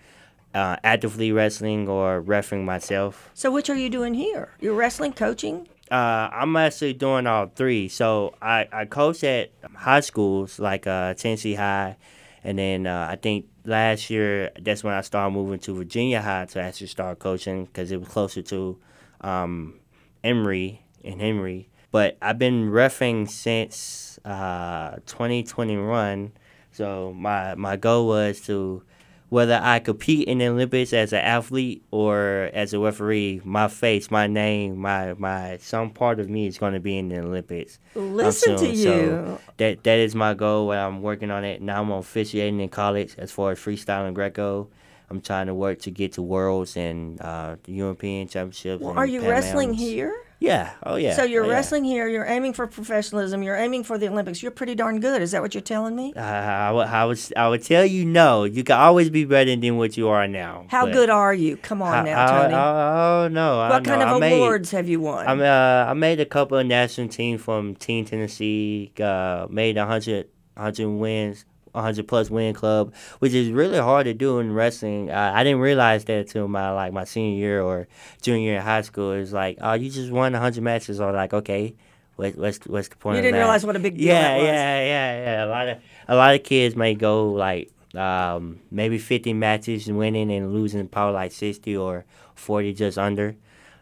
uh, 0.54 0.76
actively 0.84 1.32
wrestling 1.32 1.88
or 1.88 2.20
refereeing 2.20 2.64
myself. 2.64 3.30
So 3.34 3.50
which 3.50 3.68
are 3.70 3.74
you 3.76 3.90
doing 3.90 4.14
here? 4.14 4.50
You're 4.60 4.74
wrestling, 4.74 5.12
coaching. 5.12 5.68
Uh, 5.90 6.28
I'm 6.32 6.56
actually 6.56 6.94
doing 6.94 7.26
all 7.26 7.46
three. 7.54 7.88
So 7.88 8.34
I, 8.42 8.68
I 8.72 8.84
coach 8.86 9.22
at 9.24 9.50
high 9.74 10.00
schools 10.00 10.58
like 10.58 10.86
uh, 10.86 11.14
Tennessee 11.14 11.54
High 11.54 11.96
And 12.42 12.58
then 12.58 12.86
uh, 12.86 13.08
I 13.10 13.16
think 13.16 13.46
last 13.64 14.08
year 14.10 14.50
that's 14.60 14.82
when 14.84 14.94
I 14.94 15.00
started 15.02 15.30
moving 15.32 15.58
to 15.60 15.74
Virginia 15.74 16.22
High 16.22 16.46
to 16.46 16.60
actually 16.60 16.88
start 16.88 17.18
coaching 17.18 17.66
because 17.66 17.90
it 17.92 17.98
was 18.00 18.08
closer 18.08 18.42
to 18.42 18.78
um, 19.20 19.78
Emory 20.22 20.82
and 21.04 21.20
Henry. 21.20 21.68
But 21.90 22.18
I've 22.20 22.38
been 22.38 22.70
refing 22.70 23.28
since 23.28 24.18
uh, 24.24 24.96
2021. 25.06 26.32
So 26.72 27.14
my 27.16 27.54
my 27.54 27.76
goal 27.76 28.08
was 28.08 28.40
to 28.42 28.82
whether 29.28 29.58
I 29.60 29.80
compete 29.80 30.28
in 30.28 30.38
the 30.38 30.46
Olympics 30.46 30.92
as 30.92 31.12
an 31.12 31.20
athlete 31.20 31.84
or 31.90 32.50
as 32.52 32.72
a 32.72 32.78
referee, 32.78 33.40
my 33.44 33.66
face, 33.68 34.10
my 34.10 34.26
name, 34.26 34.76
my 34.78 35.14
my 35.14 35.58
some 35.60 35.90
part 35.90 36.20
of 36.20 36.28
me 36.28 36.46
is 36.46 36.58
going 36.58 36.74
to 36.74 36.80
be 36.80 36.96
in 36.96 37.08
the 37.08 37.20
Olympics. 37.20 37.78
Listen 37.94 38.56
to 38.56 38.68
you. 38.68 38.82
So 38.82 39.40
that 39.56 39.82
that 39.84 39.98
is 39.98 40.14
my 40.14 40.34
goal. 40.34 40.70
I'm 40.72 41.02
working 41.02 41.30
on 41.30 41.44
it 41.44 41.60
now. 41.60 41.82
I'm 41.82 41.90
officiating 41.90 42.60
in 42.60 42.68
college 42.68 43.14
as 43.18 43.32
far 43.32 43.52
as 43.52 43.58
freestyle 43.58 44.06
and 44.06 44.14
Greco. 44.14 44.68
I'm 45.08 45.20
trying 45.20 45.46
to 45.46 45.54
work 45.54 45.80
to 45.82 45.90
get 45.90 46.12
to 46.14 46.22
Worlds 46.22 46.76
and 46.76 47.20
uh, 47.20 47.56
European 47.66 48.26
Championships. 48.28 48.82
Well, 48.82 48.98
are 48.98 49.06
you 49.06 49.20
Pan 49.20 49.30
wrestling 49.30 49.68
Ams. 49.70 49.78
here? 49.80 50.14
Yeah. 50.38 50.72
Oh 50.82 50.96
yeah. 50.96 51.14
So 51.14 51.22
you're 51.24 51.44
Oh, 51.44 51.46
yeah. 51.48 51.52
wrestling 51.54 51.84
here. 51.84 52.06
You're 52.08 52.26
aiming 52.26 52.52
for 52.52 52.66
professionalism. 52.66 53.42
You're 53.42 53.56
aiming 53.56 53.84
for 53.84 53.96
the 53.96 54.08
Olympics. 54.08 54.42
You're 54.42 54.50
pretty 54.50 54.74
darn 54.74 55.00
good. 55.00 55.22
Is 55.22 55.30
that 55.30 55.40
what 55.40 55.54
you're 55.54 55.62
telling 55.62 55.96
me? 55.96 56.12
Uh, 56.14 56.20
I, 56.20 57.04
would, 57.06 57.18
I 57.36 57.48
would 57.48 57.62
tell 57.62 57.86
you 57.86 58.04
no. 58.04 58.44
You 58.44 58.62
can 58.62 58.76
always 58.78 59.08
be 59.08 59.24
better 59.24 59.56
than 59.56 59.78
what 59.78 59.96
you 59.96 60.08
are 60.08 60.28
now. 60.28 60.66
How 60.68 60.84
good 60.86 61.08
are 61.08 61.32
you? 61.32 61.56
Come 61.56 61.80
on 61.80 61.94
I, 61.94 62.02
now, 62.04 62.26
Tony. 62.42 62.54
Oh 62.54 63.28
no. 63.32 63.60
I 63.60 63.70
what 63.70 63.82
know. 63.84 63.90
kind 63.90 64.02
of 64.02 64.08
I 64.08 64.18
made- 64.18 64.36
awards 64.36 64.72
have 64.72 64.88
you 64.88 65.00
won? 65.00 65.26
I'm 65.26 65.40
uh 65.40 65.90
I 65.90 65.94
made 65.94 66.20
a 66.20 66.26
couple 66.26 66.58
of 66.58 66.66
national 66.66 67.08
teams 67.08 67.40
from 67.40 67.74
Team 67.74 68.04
Tennessee. 68.04 68.92
Uh, 69.00 69.46
made 69.48 69.78
a 69.78 69.86
hundred 69.86 70.28
hundred 70.54 70.88
wins, 70.90 71.46
a 71.76 71.82
hundred 71.82 72.08
plus 72.08 72.30
win 72.30 72.54
club, 72.54 72.92
which 73.20 73.32
is 73.34 73.50
really 73.50 73.78
hard 73.78 74.06
to 74.06 74.14
do 74.14 74.38
in 74.40 74.52
wrestling. 74.52 75.10
Uh, 75.10 75.32
I 75.34 75.44
didn't 75.44 75.60
realize 75.60 76.04
that 76.06 76.18
until 76.18 76.48
my 76.48 76.70
like 76.72 76.92
my 76.92 77.04
senior 77.04 77.36
year 77.38 77.62
or 77.62 77.86
junior 78.22 78.40
year 78.50 78.56
in 78.56 78.62
high 78.62 78.82
school. 78.82 79.12
It's 79.12 79.32
like, 79.32 79.58
oh, 79.60 79.74
you 79.74 79.90
just 79.90 80.10
won 80.10 80.34
a 80.34 80.40
hundred 80.40 80.62
matches. 80.64 81.00
Or 81.00 81.12
like, 81.12 81.32
okay, 81.34 81.74
what, 82.16 82.36
what's 82.36 82.58
what's 82.66 82.88
the 82.88 82.96
point? 82.96 83.16
you 83.16 83.20
of 83.20 83.24
didn't 83.24 83.38
realize 83.38 83.64
what 83.64 83.76
a 83.76 83.78
big 83.78 83.96
deal 83.98 84.06
Yeah, 84.08 84.22
that 84.22 84.36
was. 84.38 84.46
yeah, 84.46 84.80
yeah, 84.80 85.24
yeah. 85.24 85.44
A 85.44 85.48
lot 85.48 85.68
of 85.68 85.78
a 86.08 86.16
lot 86.16 86.34
of 86.34 86.42
kids 86.42 86.74
may 86.74 86.94
go 86.94 87.30
like 87.30 87.70
um, 87.94 88.60
maybe 88.70 88.98
fifty 88.98 89.32
matches 89.32 89.86
winning 89.86 90.32
and 90.32 90.52
losing 90.54 90.88
probably 90.88 91.14
like 91.14 91.32
sixty 91.32 91.76
or 91.76 92.04
forty 92.34 92.72
just 92.72 92.98
under. 92.98 93.36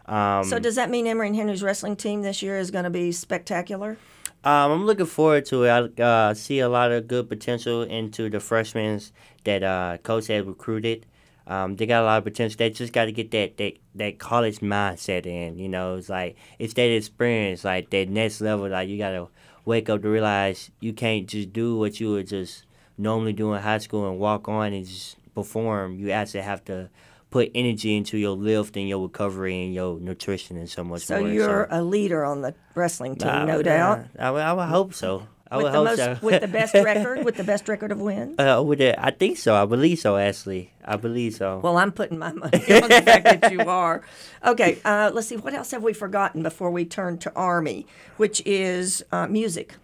Um, 0.07 0.45
So 0.45 0.59
does 0.59 0.75
that 0.75 0.91
mean 0.91 1.07
Emory 1.07 1.29
and 1.29 1.37
Henry's 1.37 1.63
wrestling 1.63 1.97
team 1.97 2.23
this 2.23 2.43
year 2.43 2.59
is 2.59 2.71
going 2.71 2.85
to 2.85 2.91
be 2.91 3.11
spectacular? 3.13 3.97
Um, 4.45 4.73
I'm 4.73 4.87
looking 4.87 5.07
forward 5.07 5.47
to 5.47 5.65
it. 5.65 5.99
I 5.99 6.03
uh, 6.03 6.35
see 6.35 6.61
a 6.61 6.69
lot 6.69 6.93
of 6.93 7.09
good 7.09 7.29
potential 7.29 7.83
into 7.83 8.29
the 8.29 8.41
freshmen 8.41 9.01
that 9.45 9.63
uh, 9.63 9.97
coach 10.03 10.27
has 10.27 10.45
recruited. 10.45 11.07
Um, 11.47 11.77
they 11.77 11.87
got 11.87 12.03
a 12.03 12.05
lot 12.05 12.19
of 12.19 12.25
potential. 12.25 12.57
They 12.59 12.71
just 12.71 12.93
got 12.93 13.07
to 13.07 13.13
get 13.13 13.31
that, 13.31 13.57
that 13.59 13.75
that 13.95 14.19
college 14.19 14.61
mindset 14.61 15.27
in. 15.27 15.59
You 15.59 15.69
know, 15.69 15.97
it's 15.97 16.09
like 16.09 16.37
it's 16.59 16.75
that 16.75 16.95
experience, 16.95 17.65
like 17.65 17.91
that 17.91 18.09
next 18.09 18.41
level. 18.41 18.69
Like 18.69 18.89
you 18.89 18.99
got 18.99 19.11
to 19.11 19.29
wake 19.65 19.89
up 19.89 20.03
to 20.03 20.09
realize 20.09 20.71
you 20.81 20.93
can't 20.93 21.27
just 21.27 21.53
do 21.53 21.77
what 21.77 21.99
you 22.01 22.11
would 22.13 22.29
just 22.29 22.65
normally 22.99 23.33
do 23.33 23.53
in 23.55 23.63
high 23.63 23.79
school 23.79 24.09
and 24.09 24.19
walk 24.19 24.49
on 24.49 24.73
and 24.73 24.87
just 24.87 25.17
perform. 25.35 25.99
You 25.99 26.11
actually 26.11 26.43
have 26.43 26.65
to 26.67 26.91
put 27.35 27.51
energy 27.53 27.97
into 27.97 28.17
your 28.17 28.37
lift 28.37 28.77
and 28.77 28.89
your 28.89 29.03
recovery 29.03 29.65
and 29.65 29.75
your 29.75 29.99
nutrition 29.99 30.57
and 30.57 30.71
so 30.71 30.85
much 30.85 31.03
So 31.05 31.19
more. 31.19 31.29
you're 31.29 31.67
a 31.69 31.83
leader 31.83 32.25
on 32.25 32.43
the 32.43 32.55
wrestling 32.77 33.17
team, 33.17 33.29
Uh, 33.29 33.45
no 33.45 33.57
yeah, 33.57 33.63
doubt. 33.73 33.99
I, 34.17 34.31
would- 34.31 34.43
I 34.51 34.53
would 34.53 34.69
hope 34.69 34.95
so. 34.95 35.27
I 35.51 35.57
With 35.57 35.65
would 35.65 35.73
the 35.73 35.77
hope 35.79 35.85
most, 35.87 35.97
so. 35.99 36.19
with 36.23 36.41
the 36.43 36.47
best 36.49 36.75
record, 36.91 37.25
with 37.25 37.35
the 37.37 37.43
best 37.43 37.69
record 37.69 37.91
of 37.91 38.01
wins. 38.01 38.39
uh, 38.39 38.63
with 38.65 38.79
the, 38.79 38.95
I 39.05 39.11
think 39.11 39.37
so. 39.39 39.51
I 39.61 39.65
believe 39.67 39.99
so. 39.99 40.17
Ashley, 40.17 40.73
I 40.85 40.95
believe 40.97 41.35
so. 41.35 41.59
Well, 41.59 41.77
I'm 41.77 41.91
putting 41.91 42.19
my 42.21 42.31
money 42.33 42.59
on 42.83 42.89
the 42.89 43.03
fact 43.05 43.25
that 43.41 43.51
you 43.53 43.61
are. 43.63 44.03
Okay, 44.47 44.79
uh, 44.85 45.11
let's 45.13 45.27
see. 45.27 45.37
What 45.37 45.55
else 45.55 45.73
have 45.73 45.83
we 45.83 45.93
forgotten 45.93 46.43
before 46.45 46.71
we 46.71 46.85
turn 46.85 47.19
to 47.19 47.33
Army, 47.35 47.85
which 48.17 48.43
is 48.47 49.05
uh, 49.11 49.27
music? 49.27 49.75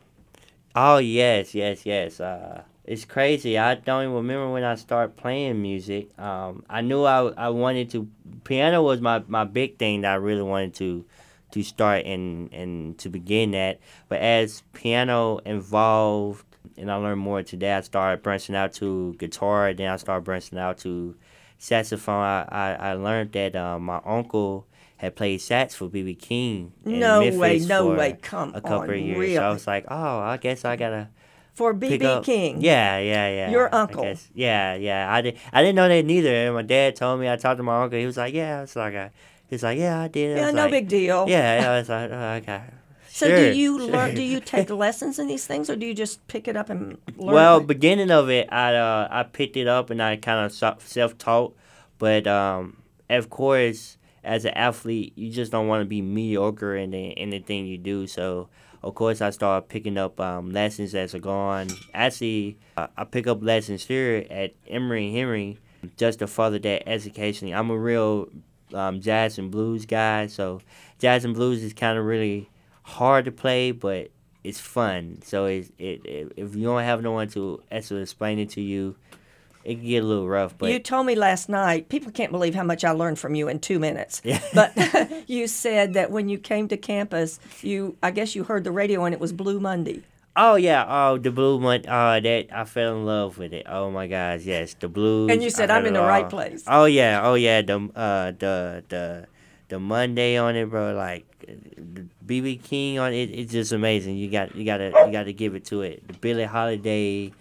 oh 0.76 0.98
yes, 0.98 1.52
yes, 1.54 1.84
yes. 1.84 2.20
Uh, 2.20 2.62
it's 2.90 3.04
crazy. 3.04 3.56
I 3.56 3.76
don't 3.76 4.02
even 4.02 4.14
remember 4.16 4.50
when 4.50 4.64
I 4.64 4.74
started 4.74 5.16
playing 5.16 5.62
music. 5.62 6.10
Um, 6.18 6.64
I 6.68 6.80
knew 6.80 7.04
I, 7.04 7.28
I 7.36 7.48
wanted 7.50 7.88
to. 7.92 8.08
Piano 8.42 8.82
was 8.82 9.00
my, 9.00 9.22
my 9.28 9.44
big 9.44 9.78
thing 9.78 10.00
that 10.00 10.10
I 10.10 10.16
really 10.16 10.42
wanted 10.42 10.74
to 10.74 11.04
to 11.52 11.62
start 11.62 12.04
and 12.04 12.52
and 12.52 12.98
to 12.98 13.08
begin 13.08 13.54
at. 13.54 13.78
But 14.08 14.18
as 14.18 14.64
piano 14.72 15.38
evolved 15.46 16.44
and 16.76 16.90
I 16.90 16.96
learned 16.96 17.20
more 17.20 17.44
today, 17.44 17.74
I 17.74 17.82
started 17.82 18.24
branching 18.24 18.56
out 18.56 18.72
to 18.74 19.14
guitar. 19.20 19.72
Then 19.72 19.88
I 19.88 19.96
started 19.96 20.24
branching 20.24 20.58
out 20.58 20.78
to 20.78 21.14
saxophone. 21.58 22.24
I, 22.24 22.44
I, 22.48 22.72
I 22.72 22.92
learned 22.94 23.30
that 23.32 23.54
uh, 23.54 23.78
my 23.78 24.00
uncle 24.04 24.66
had 24.96 25.14
played 25.14 25.40
sax 25.40 25.76
for 25.76 25.88
BB 25.88 26.18
King. 26.18 26.72
in 26.84 26.98
No 26.98 27.20
way, 27.38 27.60
no 27.60 27.84
for 27.84 27.96
way. 27.96 28.18
Come 28.20 28.50
a 28.56 28.60
couple 28.60 28.80
on, 28.80 28.90
of 28.90 28.96
years. 28.96 29.16
really? 29.16 29.36
So 29.36 29.42
I 29.44 29.50
was 29.50 29.68
like, 29.68 29.84
oh, 29.86 30.18
I 30.18 30.38
guess 30.38 30.64
I 30.64 30.74
gotta 30.74 31.08
For 31.54 31.74
BB. 31.74 32.24
King. 32.24 32.60
Yeah, 32.60 32.98
yeah, 32.98 33.28
yeah. 33.28 33.50
Your 33.50 33.74
uncle. 33.74 34.14
Yeah, 34.34 34.74
yeah. 34.74 35.12
I 35.12 35.20
did. 35.20 35.36
I 35.52 35.62
didn't 35.62 35.76
know 35.76 35.88
that 35.88 36.04
neither. 36.04 36.32
And 36.32 36.54
my 36.54 36.62
dad 36.62 36.96
told 36.96 37.20
me. 37.20 37.28
I 37.28 37.36
talked 37.36 37.58
to 37.58 37.62
my 37.62 37.82
uncle. 37.82 37.98
He 37.98 38.06
was 38.06 38.16
like, 38.16 38.34
yeah. 38.34 38.62
It's 38.62 38.76
like 38.76 38.94
a. 38.94 39.10
He's 39.48 39.62
like, 39.62 39.78
yeah, 39.78 40.00
I 40.00 40.08
did. 40.08 40.38
I 40.38 40.40
Yeah, 40.40 40.50
no 40.52 40.62
like, 40.62 40.70
big 40.70 40.88
deal. 40.88 41.26
Yeah, 41.28 41.60
yeah. 41.60 41.70
I 41.72 41.78
was 41.78 41.88
like, 41.88 42.10
oh, 42.10 42.32
okay. 42.42 42.62
So 43.12 43.26
Sure, 43.26 43.36
do 43.36 43.58
you 43.58 43.78
sure. 43.80 43.90
learn? 43.90 44.14
Do 44.14 44.22
you 44.22 44.38
take 44.54 44.70
lessons 44.70 45.18
in 45.18 45.26
these 45.26 45.44
things, 45.44 45.68
or 45.68 45.74
do 45.74 45.84
you 45.84 45.94
just 45.94 46.24
pick 46.28 46.46
it 46.46 46.56
up 46.56 46.70
and 46.70 46.96
learn? 47.16 47.34
Well, 47.34 47.60
beginning 47.60 48.12
of 48.12 48.30
it, 48.30 48.48
I 48.52 48.76
uh, 48.76 49.08
I 49.10 49.24
picked 49.24 49.56
it 49.56 49.66
up 49.66 49.90
and 49.90 50.00
I 50.00 50.14
kind 50.16 50.46
of 50.46 50.52
self 50.52 51.18
taught, 51.18 51.56
but 51.98 52.28
um, 52.28 52.76
of 53.10 53.28
course, 53.28 53.98
as 54.22 54.44
an 54.44 54.52
athlete, 54.54 55.12
you 55.16 55.30
just 55.30 55.52
don't 55.52 55.68
want 55.68 55.82
to 55.82 55.86
be 55.86 56.02
mediocre 56.02 56.76
in 56.76 56.92
in 56.94 57.30
the 57.30 57.38
thing 57.38 57.66
you 57.66 57.78
do. 57.78 58.06
So, 58.06 58.48
of 58.82 58.94
course, 58.94 59.20
I 59.20 59.30
started 59.30 59.68
picking 59.68 59.98
up 59.98 60.20
um, 60.20 60.50
lessons 60.50 60.94
as 60.94 61.14
I 61.14 61.18
go 61.18 61.32
on. 61.32 61.68
Actually, 61.94 62.58
uh, 62.76 62.88
I 62.96 63.04
pick 63.04 63.26
up 63.26 63.42
lessons 63.42 63.84
here 63.84 64.26
at 64.30 64.52
Emory 64.68 65.12
Henry 65.12 65.58
just 65.96 66.18
to 66.18 66.26
further 66.26 66.58
that 66.58 66.88
education. 66.88 67.52
I'm 67.52 67.70
a 67.70 67.78
real 67.78 68.28
um, 68.74 69.00
jazz 69.00 69.38
and 69.38 69.50
blues 69.50 69.86
guy, 69.86 70.26
so 70.26 70.60
jazz 70.98 71.24
and 71.24 71.34
blues 71.34 71.62
is 71.62 71.72
kind 71.72 71.98
of 71.98 72.04
really 72.04 72.50
hard 72.82 73.24
to 73.24 73.32
play, 73.32 73.72
but 73.72 74.10
it's 74.44 74.60
fun. 74.60 75.20
So 75.24 75.46
it's, 75.46 75.70
it, 75.78 76.04
it 76.04 76.32
if 76.36 76.54
you 76.54 76.64
don't 76.64 76.82
have 76.82 77.02
no 77.02 77.12
one 77.12 77.28
to 77.30 77.62
actually 77.70 78.02
explain 78.02 78.38
it 78.38 78.50
to 78.50 78.60
you, 78.60 78.96
it 79.64 79.74
can 79.76 79.84
get 79.86 80.02
a 80.02 80.06
little 80.06 80.28
rough. 80.28 80.56
But 80.56 80.70
you 80.70 80.78
told 80.78 81.06
me 81.06 81.14
last 81.14 81.48
night. 81.48 81.88
People 81.88 82.10
can't 82.12 82.32
believe 82.32 82.54
how 82.54 82.62
much 82.64 82.84
I 82.84 82.92
learned 82.92 83.18
from 83.18 83.34
you 83.34 83.48
in 83.48 83.58
two 83.60 83.78
minutes. 83.78 84.20
Yeah. 84.24 84.40
But 84.54 84.72
you 85.28 85.46
said 85.46 85.94
that 85.94 86.10
when 86.10 86.28
you 86.28 86.38
came 86.38 86.68
to 86.68 86.76
campus, 86.76 87.38
you 87.62 87.96
I 88.02 88.10
guess 88.10 88.34
you 88.34 88.44
heard 88.44 88.64
the 88.64 88.72
radio 88.72 89.04
and 89.04 89.12
it 89.14 89.20
was 89.20 89.32
Blue 89.32 89.60
Monday. 89.60 90.02
oh 90.36 90.54
yeah, 90.54 90.86
oh 90.88 91.18
the 91.18 91.30
blue 91.30 91.58
one, 91.58 91.80
oh 91.88 92.20
that 92.20 92.46
I 92.54 92.64
fell 92.64 92.96
in 92.96 93.04
love 93.04 93.36
with 93.36 93.52
it. 93.52 93.66
Oh 93.68 93.90
my 93.90 94.06
gosh, 94.06 94.42
yes, 94.44 94.74
the 94.78 94.88
blues. 94.88 95.30
And 95.30 95.42
you 95.42 95.50
said, 95.50 95.70
"I'm 95.70 95.84
in 95.86 95.94
the 95.94 96.00
right 96.02 96.28
place." 96.28 96.64
Oh 96.66 96.86
yeah, 96.86 97.20
oh 97.22 97.34
yeah, 97.34 97.60
the 97.62 97.76
uh 97.94 98.30
the 98.38 98.82
the 98.88 99.26
the 99.68 99.78
Monday 99.78 100.36
on 100.38 100.56
it, 100.56 100.70
bro. 100.70 100.94
Like 100.94 101.26
BB 102.24 102.62
King 102.62 102.98
on 102.98 103.12
it, 103.12 103.28
it's 103.30 103.52
just 103.52 103.72
amazing. 103.72 104.16
You 104.16 104.30
got 104.30 104.54
you 104.54 104.64
gotta 104.64 104.92
you 105.04 105.12
gotta 105.12 105.32
give 105.32 105.54
it 105.54 105.64
to 105.66 105.82
it. 105.82 106.06
The 106.06 106.14
Billie 106.14 106.44
Holiday. 106.44 107.32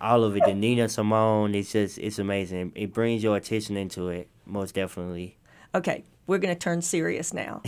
All 0.00 0.24
of 0.24 0.36
it, 0.36 0.42
the 0.46 0.54
Nina 0.54 0.88
Simone, 0.88 1.54
it's 1.54 1.72
just, 1.72 1.98
it's 1.98 2.18
amazing. 2.18 2.72
It 2.74 2.92
brings 2.94 3.22
your 3.22 3.36
attention 3.36 3.76
into 3.76 4.08
it, 4.08 4.28
most 4.46 4.74
definitely. 4.74 5.36
Okay, 5.74 6.04
we're 6.26 6.38
going 6.38 6.54
to 6.54 6.58
turn 6.58 6.80
serious 6.82 7.34
now. 7.34 7.62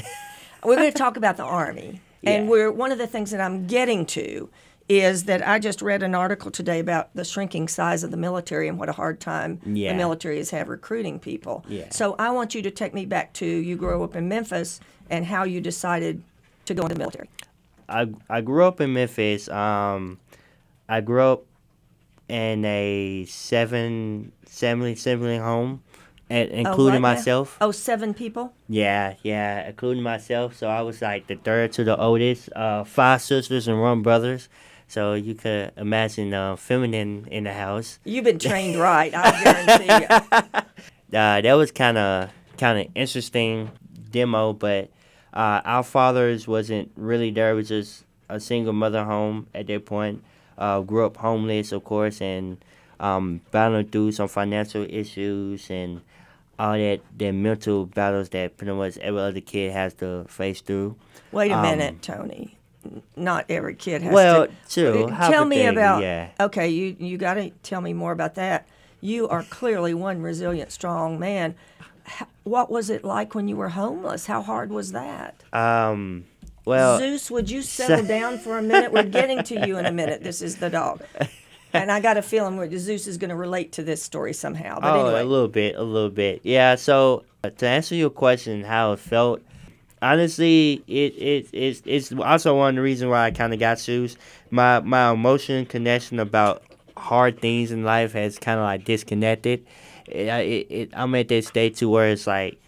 we're 0.65 0.77
going 0.77 0.91
to 0.91 0.97
talk 0.99 1.17
about 1.17 1.37
the 1.37 1.45
Army. 1.45 2.01
And 2.25 2.49
we're 2.49 2.71
one 2.71 2.93
of 2.93 2.99
the 2.99 3.09
things 3.09 3.33
that 3.33 3.41
I'm 3.41 3.67
getting 3.67 4.07
to 4.07 4.49
is 4.89 5.25
that 5.25 5.45
I 5.45 5.59
just 5.59 5.83
read 5.83 6.05
an 6.05 6.15
article 6.15 6.53
today 6.53 6.79
about 6.79 7.11
the 7.17 7.25
shrinking 7.25 7.67
size 7.67 8.05
of 8.05 8.13
the 8.13 8.17
military 8.17 8.69
and 8.69 8.79
what 8.79 8.89
a 8.89 8.93
hard 8.93 9.19
time 9.19 9.59
Yeah. 9.67 9.91
the 9.91 9.99
military 9.99 10.37
has 10.37 10.51
had 10.51 10.69
recruiting 10.69 11.19
people. 11.19 11.65
Yeah. 11.69 11.87
So 11.91 12.15
I 12.21 12.31
want 12.31 12.55
you 12.55 12.63
to 12.63 12.71
take 12.71 12.95
me 12.95 13.07
back 13.07 13.33
to 13.35 13.45
you 13.45 13.75
grew 13.75 14.05
up 14.05 14.15
in 14.15 14.29
Memphis 14.29 14.79
and 15.11 15.27
how 15.27 15.43
you 15.43 15.61
decided 15.61 16.23
to 16.67 16.75
go 16.75 16.83
into 16.83 16.95
the 16.95 16.99
military. 17.01 17.29
I 17.89 18.09
I 18.31 18.41
grew 18.41 18.65
up 18.67 18.81
in 18.81 18.93
Memphis. 18.93 19.49
Um, 19.49 20.21
I 20.89 21.01
grew 21.01 21.23
up 21.23 21.43
in 22.33 22.65
a 22.65 23.27
seven 23.29 24.33
sibling 24.47 24.97
sibling 24.97 25.41
home, 25.41 25.83
and 26.31 26.49
including 26.49 27.03
myself. 27.03 27.59
Oh, 27.61 27.73
seven 27.73 28.15
people? 28.15 28.55
Yeah, 28.71 29.17
yeah, 29.23 29.69
including 29.69 30.03
myself. 30.03 30.57
So 30.57 30.67
I 30.67 30.81
was 30.81 31.03
like 31.03 31.27
the 31.27 31.37
third 31.37 31.73
to 31.73 31.85
the 31.85 31.95
oldest. 32.01 32.49
Uh, 32.57 32.85
five 32.85 33.21
sisters 33.21 33.69
and 33.69 33.83
one 33.83 34.01
brothers. 34.01 34.49
So 34.89 35.13
you 35.13 35.35
could 35.35 35.73
imagine 35.77 36.33
uh, 36.33 36.57
feminine 36.57 37.29
in 37.31 37.45
the 37.45 37.53
house. 37.53 37.99
You've 38.05 38.25
been 38.25 38.39
trained 38.39 38.81
right, 38.81 39.13
I 39.15 39.45
guarantee 39.45 40.07
you. 40.07 41.19
uh, 41.19 41.41
that 41.43 41.53
was 41.53 41.71
kind 41.71 41.99
of 41.99 42.31
kind 42.57 42.79
of 42.79 42.87
interesting 42.95 43.71
demo, 44.11 44.55
but 44.55 44.91
uh, 45.35 45.61
our 45.67 45.83
fathers 45.83 46.49
wasn't 46.49 46.93
really 46.97 47.31
there. 47.31 47.51
It 47.51 47.55
was 47.57 47.69
just 47.69 48.05
a 48.31 48.41
single 48.41 48.73
mother 48.73 49.05
home 49.05 49.49
at 49.55 49.67
that 49.67 49.85
point. 49.85 50.25
Uh, 50.63 50.81
grew 50.81 51.05
up 51.05 51.17
homeless, 51.17 51.73
of 51.73 51.83
course, 51.83 52.21
and 52.23 52.57
um, 53.01 53.41
battling 53.51 53.89
through 53.89 54.13
some 54.13 54.29
financial 54.29 54.87
issues 54.89 55.69
and 55.71 56.01
all 56.59 56.75
that 56.79 57.01
the 57.19 57.33
mental 57.33 57.87
battles 57.87 58.29
that 58.31 58.57
pretty 58.57 58.73
much 58.73 58.97
every 58.99 59.19
other 59.21 59.41
kid 59.41 59.73
has 59.73 59.93
to 59.95 60.25
face 60.29 60.61
through. 60.61 60.95
Wait 61.33 61.51
a 61.51 61.57
Um, 61.57 61.63
minute, 61.63 62.01
Tony. 62.01 62.57
Not 63.17 63.47
every 63.49 63.75
kid 63.75 64.03
has 64.03 64.13
Well, 64.15 64.47
to. 64.47 64.53
true. 64.71 65.05
Uh, 65.05 65.31
Tell 65.31 65.45
me 65.45 65.57
Hypothetically, 65.67 65.83
about. 65.83 66.03
yeah. 66.03 66.29
Okay, 66.47 66.69
you 66.69 66.95
you 66.99 67.19
got 67.19 67.35
to 67.35 67.51
tell 67.63 67.81
me 67.81 67.93
more 67.93 68.13
about 68.13 68.35
that. 68.37 68.67
You 69.01 69.27
are 69.29 69.43
clearly 69.43 69.95
one 69.95 70.23
resilient, 70.23 70.71
strong 70.71 71.19
man. 71.19 71.55
What 72.45 72.71
was 72.71 72.91
it 72.91 73.03
like 73.05 73.35
when 73.35 73.49
you 73.49 73.57
were 73.57 73.71
homeless? 73.71 74.27
How 74.27 74.43
hard 74.43 74.71
was 74.71 74.93
that? 74.93 75.35
Um, 75.53 76.25
well, 76.65 76.99
Zeus, 76.99 77.31
would 77.31 77.51
you 77.51 77.63
settle 77.63 78.05
down 78.05 78.39
for 78.39 78.59
a 78.59 78.63
minute? 78.63 78.93
We're 78.93 79.03
getting 79.05 79.43
to 79.45 79.67
you 79.67 79.79
in 79.79 79.87
a 79.87 79.93
minute. 79.93 80.23
This 80.23 80.43
is 80.43 80.57
the 80.57 80.71
dog. 80.71 81.03
And 81.75 81.91
I 81.91 82.01
got 82.01 82.17
a 82.19 82.23
feeling 82.23 82.57
where 82.59 82.71
Zeus 82.79 83.07
is 83.07 83.17
going 83.17 83.31
to 83.31 83.37
relate 83.37 83.73
to 83.73 83.83
this 83.83 84.03
story 84.03 84.35
somehow. 84.35 84.79
But 84.79 84.95
oh, 84.95 85.07
anyway, 85.07 85.21
a 85.23 85.25
little 85.25 85.49
bit, 85.49 85.75
a 85.77 85.83
little 85.83 86.11
bit. 86.11 86.41
Yeah. 86.43 86.75
So 86.75 87.25
uh, 87.43 87.51
to 87.51 87.67
answer 87.67 87.95
your 87.95 88.11
question, 88.11 88.63
how 88.63 88.93
it 88.93 88.99
felt, 88.99 89.41
honestly, 90.03 90.83
it 90.87 91.15
it 91.17 91.49
it's 91.53 91.83
it's 91.87 92.13
also 92.13 92.57
one 92.57 92.71
of 92.71 92.77
the 92.77 92.83
reasons 92.83 93.11
why 93.11 93.25
I 93.25 93.31
kind 93.31 93.53
of 93.55 93.59
got 93.59 93.79
Zeus. 93.79 94.17
My 94.51 94.81
my 94.81 95.11
emotion 95.13 95.65
connection 95.65 96.19
about 96.19 96.63
hard 96.97 97.41
things 97.41 97.71
in 97.73 97.85
life 97.85 98.13
has 98.13 98.39
kind 98.39 98.59
of 98.59 98.65
like 98.65 98.85
disconnected. 98.85 99.67
It, 100.07 100.29
I- 100.29 100.41
it, 100.41 100.67
it, 100.71 100.91
I'm 100.93 101.15
at 101.15 101.29
that 101.29 101.45
state 101.45 101.77
to 101.77 101.89
where 101.89 102.09
it's 102.11 102.27
like, 102.27 102.61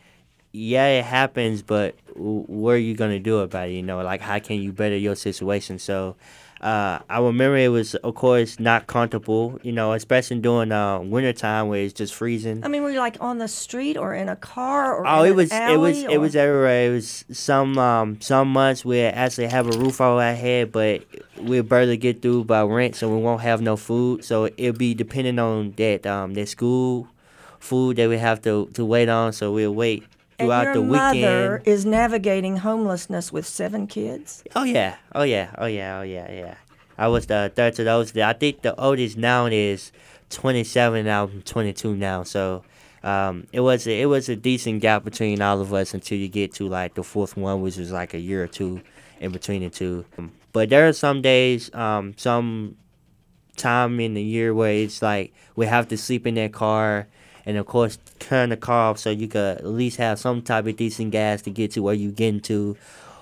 yeah, 0.55 0.87
it 0.87 1.05
happens, 1.05 1.63
but 1.63 1.97
w- 2.15 2.45
what 2.47 2.71
are 2.71 2.79
you 2.79 2.95
gonna 2.95 3.19
do 3.19 3.39
about 3.39 3.69
it? 3.69 3.73
You 3.73 3.83
know, 3.83 4.01
like 4.03 4.21
how 4.21 4.39
can 4.39 4.63
you 4.63 4.73
better 4.73 4.97
your 4.97 5.17
situation? 5.17 5.79
So. 5.79 6.17
Uh, 6.61 6.99
I 7.11 7.19
remember 7.21 7.59
it 7.59 7.69
was, 7.69 7.95
of 7.97 8.15
course, 8.15 8.59
not 8.59 8.87
comfortable, 8.87 9.59
you 9.63 9.73
know, 9.73 9.93
especially 9.93 10.39
during 10.39 10.73
uh, 10.73 10.99
wintertime 10.99 11.69
where 11.69 11.83
it's 11.83 11.93
just 11.93 12.15
freezing. 12.15 12.65
I 12.65 12.69
mean, 12.69 12.83
were 12.83 12.91
you 12.91 13.01
like 13.01 13.19
on 13.21 13.37
the 13.37 13.49
street 13.49 13.99
or 13.99 14.15
in 14.15 14.31
a 14.31 14.37
car 14.37 14.95
or 14.95 15.07
Oh, 15.07 15.25
it 15.25 15.31
an 15.31 15.37
was 15.37 15.53
it 15.53 15.77
was 15.79 16.03
it 16.05 16.19
was 16.19 16.35
everywhere. 16.35 16.87
It 16.87 16.91
was 16.95 17.25
some 17.33 17.77
um 17.77 18.19
some 18.23 18.49
months 18.51 18.83
we 18.83 19.03
actually 19.03 19.49
have 19.49 19.67
a 19.67 19.77
roof 19.79 20.01
over 20.01 20.23
our 20.23 20.33
head, 20.35 20.73
but 20.73 21.03
we'll 21.37 21.65
barely 21.65 21.99
get 21.99 22.23
through 22.23 22.45
by 22.45 22.63
rent, 22.63 22.97
so 22.97 23.15
we 23.15 23.21
won't 23.21 23.43
have 23.43 23.61
no 23.61 23.77
food. 23.77 24.25
So 24.25 24.47
it'll 24.57 24.73
be 24.73 24.95
depending 24.95 25.39
on 25.39 25.73
that 25.73 26.07
um 26.07 26.33
that 26.33 26.49
school 26.49 27.09
food 27.59 27.97
that 27.97 28.09
we 28.09 28.17
have 28.17 28.41
to 28.43 28.71
to 28.73 28.87
wait 28.87 29.11
on. 29.11 29.35
So 29.35 29.53
we'll 29.53 29.75
wait 29.75 30.05
and 30.39 30.49
your 30.49 30.75
the 30.75 30.83
mother 30.83 31.63
is 31.65 31.85
navigating 31.87 32.59
homelessness 32.59 33.33
with 33.33 33.47
seven 33.47 33.87
kids. 33.87 34.43
Oh 34.55 34.65
yeah, 34.65 34.97
oh 35.15 35.23
yeah, 35.23 35.55
oh 35.59 35.67
yeah, 35.67 35.99
oh 35.99 36.03
yeah, 36.03 36.31
yeah. 36.33 36.55
I 36.97 37.09
was 37.09 37.27
the 37.27 37.53
third 37.55 37.75
to 37.75 37.85
those. 37.85 38.17
I 38.17 38.33
think 38.33 38.63
the 38.63 38.79
oldest 38.81 39.17
now 39.17 39.47
is 39.47 39.93
twenty 40.31 40.65
seven. 40.65 41.07
Now 41.07 41.25
I'm 41.25 41.43
twenty 41.43 41.73
two 41.73 41.95
now. 41.97 42.23
So. 42.23 42.65
Um, 43.03 43.47
it 43.53 43.61
was 43.61 43.87
a, 43.87 44.01
it 44.01 44.07
was 44.07 44.31
a 44.31 44.35
decent 44.35 44.81
gap 44.81 45.05
between 45.05 45.43
all 45.43 45.61
of 45.61 45.75
us 45.75 45.93
until 45.93 46.17
you 46.17 46.27
get 46.27 46.55
to 46.55 46.67
like 46.67 46.95
the 46.95 47.03
fourth 47.05 47.37
one, 47.37 47.61
which 47.61 47.77
was 47.77 47.93
like 47.93 48.15
a 48.15 48.19
year 48.19 48.43
or 48.43 48.47
two 48.47 48.81
in 49.21 49.31
between 49.31 49.61
the 49.63 49.69
two. 49.69 50.07
But 50.55 50.71
there 50.71 50.89
are 50.89 50.93
some 50.95 51.21
days, 51.21 51.71
um, 51.75 52.15
some 52.17 52.79
time 53.59 54.01
in 54.01 54.15
the 54.15 54.23
year 54.23 54.55
where 54.55 54.73
it's 54.73 55.03
like 55.03 55.35
we 55.55 55.67
have 55.67 55.89
to 55.89 55.99
sleep 55.99 56.27
in 56.27 56.35
that 56.37 56.55
car, 56.55 57.07
and 57.47 57.57
of 57.57 57.67
course 57.67 57.99
turn 58.19 58.51
the 58.51 58.57
car 58.57 58.91
off 58.91 58.99
so 58.99 59.11
you 59.11 59.29
could 59.29 59.59
at 59.59 59.67
least 59.67 59.97
have 59.99 60.19
some 60.19 60.43
type 60.43 60.67
of 60.67 60.77
decent 60.77 61.11
gas 61.11 61.43
to 61.43 61.51
get 61.51 61.73
to 61.73 61.81
where 61.81 61.95
you 61.95 62.11
getting 62.11 62.41
to, 62.41 62.77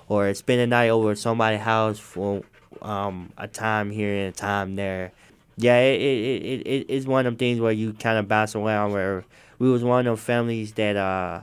or 0.07 0.33
spend 0.33 0.61
a 0.61 0.67
night 0.67 0.89
over 0.89 1.11
at 1.11 1.17
somebody's 1.17 1.61
house 1.61 1.99
for 1.99 2.43
um, 2.81 3.31
a 3.37 3.47
time 3.47 3.91
here 3.91 4.13
and 4.13 4.33
a 4.33 4.37
time 4.37 4.75
there. 4.75 5.11
Yeah, 5.57 5.79
it, 5.79 6.01
it, 6.01 6.43
it, 6.43 6.67
it 6.67 6.85
it's 6.89 7.05
one 7.05 7.25
of 7.25 7.33
them 7.33 7.37
things 7.37 7.59
where 7.59 7.71
you 7.71 7.93
kind 7.93 8.17
of 8.17 8.27
bounce 8.27 8.55
around. 8.55 8.91
Where 8.91 9.23
we 9.59 9.69
was 9.69 9.83
one 9.83 9.99
of 9.99 10.05
them 10.05 10.17
families 10.17 10.73
that 10.73 10.95
uh 10.95 11.41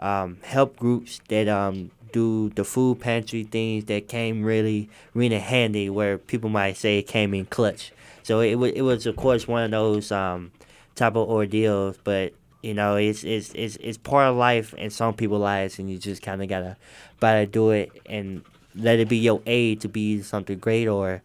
um 0.00 0.38
help 0.42 0.76
groups 0.76 1.20
that 1.28 1.48
um 1.48 1.90
do 2.12 2.50
the 2.50 2.64
food 2.64 3.00
pantry 3.00 3.44
things 3.44 3.84
that 3.84 4.08
came 4.08 4.42
really 4.42 4.88
really 5.14 5.38
handy. 5.38 5.88
Where 5.88 6.18
people 6.18 6.50
might 6.50 6.76
say 6.76 6.98
it 6.98 7.06
came 7.06 7.34
in 7.34 7.46
clutch. 7.46 7.92
So 8.24 8.40
it 8.40 8.56
was 8.56 8.72
it 8.72 8.82
was 8.82 9.06
of 9.06 9.14
course 9.14 9.46
one 9.46 9.62
of 9.62 9.70
those 9.70 10.10
um 10.10 10.50
type 10.96 11.14
of 11.14 11.28
ordeals, 11.28 11.96
but 12.02 12.32
you 12.62 12.74
know 12.74 12.96
it's 12.96 13.22
it's 13.22 13.52
it's 13.54 13.76
it's 13.76 13.98
part 13.98 14.28
of 14.28 14.36
life 14.36 14.74
in 14.74 14.90
some 14.90 15.14
people's 15.14 15.42
lives, 15.42 15.78
and 15.78 15.90
you 15.90 15.98
just 15.98 16.22
kind 16.22 16.42
of 16.42 16.48
gotta 16.48 16.76
gotta 17.20 17.46
do 17.46 17.70
it 17.70 17.92
and 18.06 18.42
let 18.74 18.98
it 18.98 19.08
be 19.08 19.16
your 19.16 19.40
aid 19.46 19.80
to 19.82 19.88
be 19.88 20.22
something 20.22 20.58
great, 20.58 20.88
or 20.88 21.22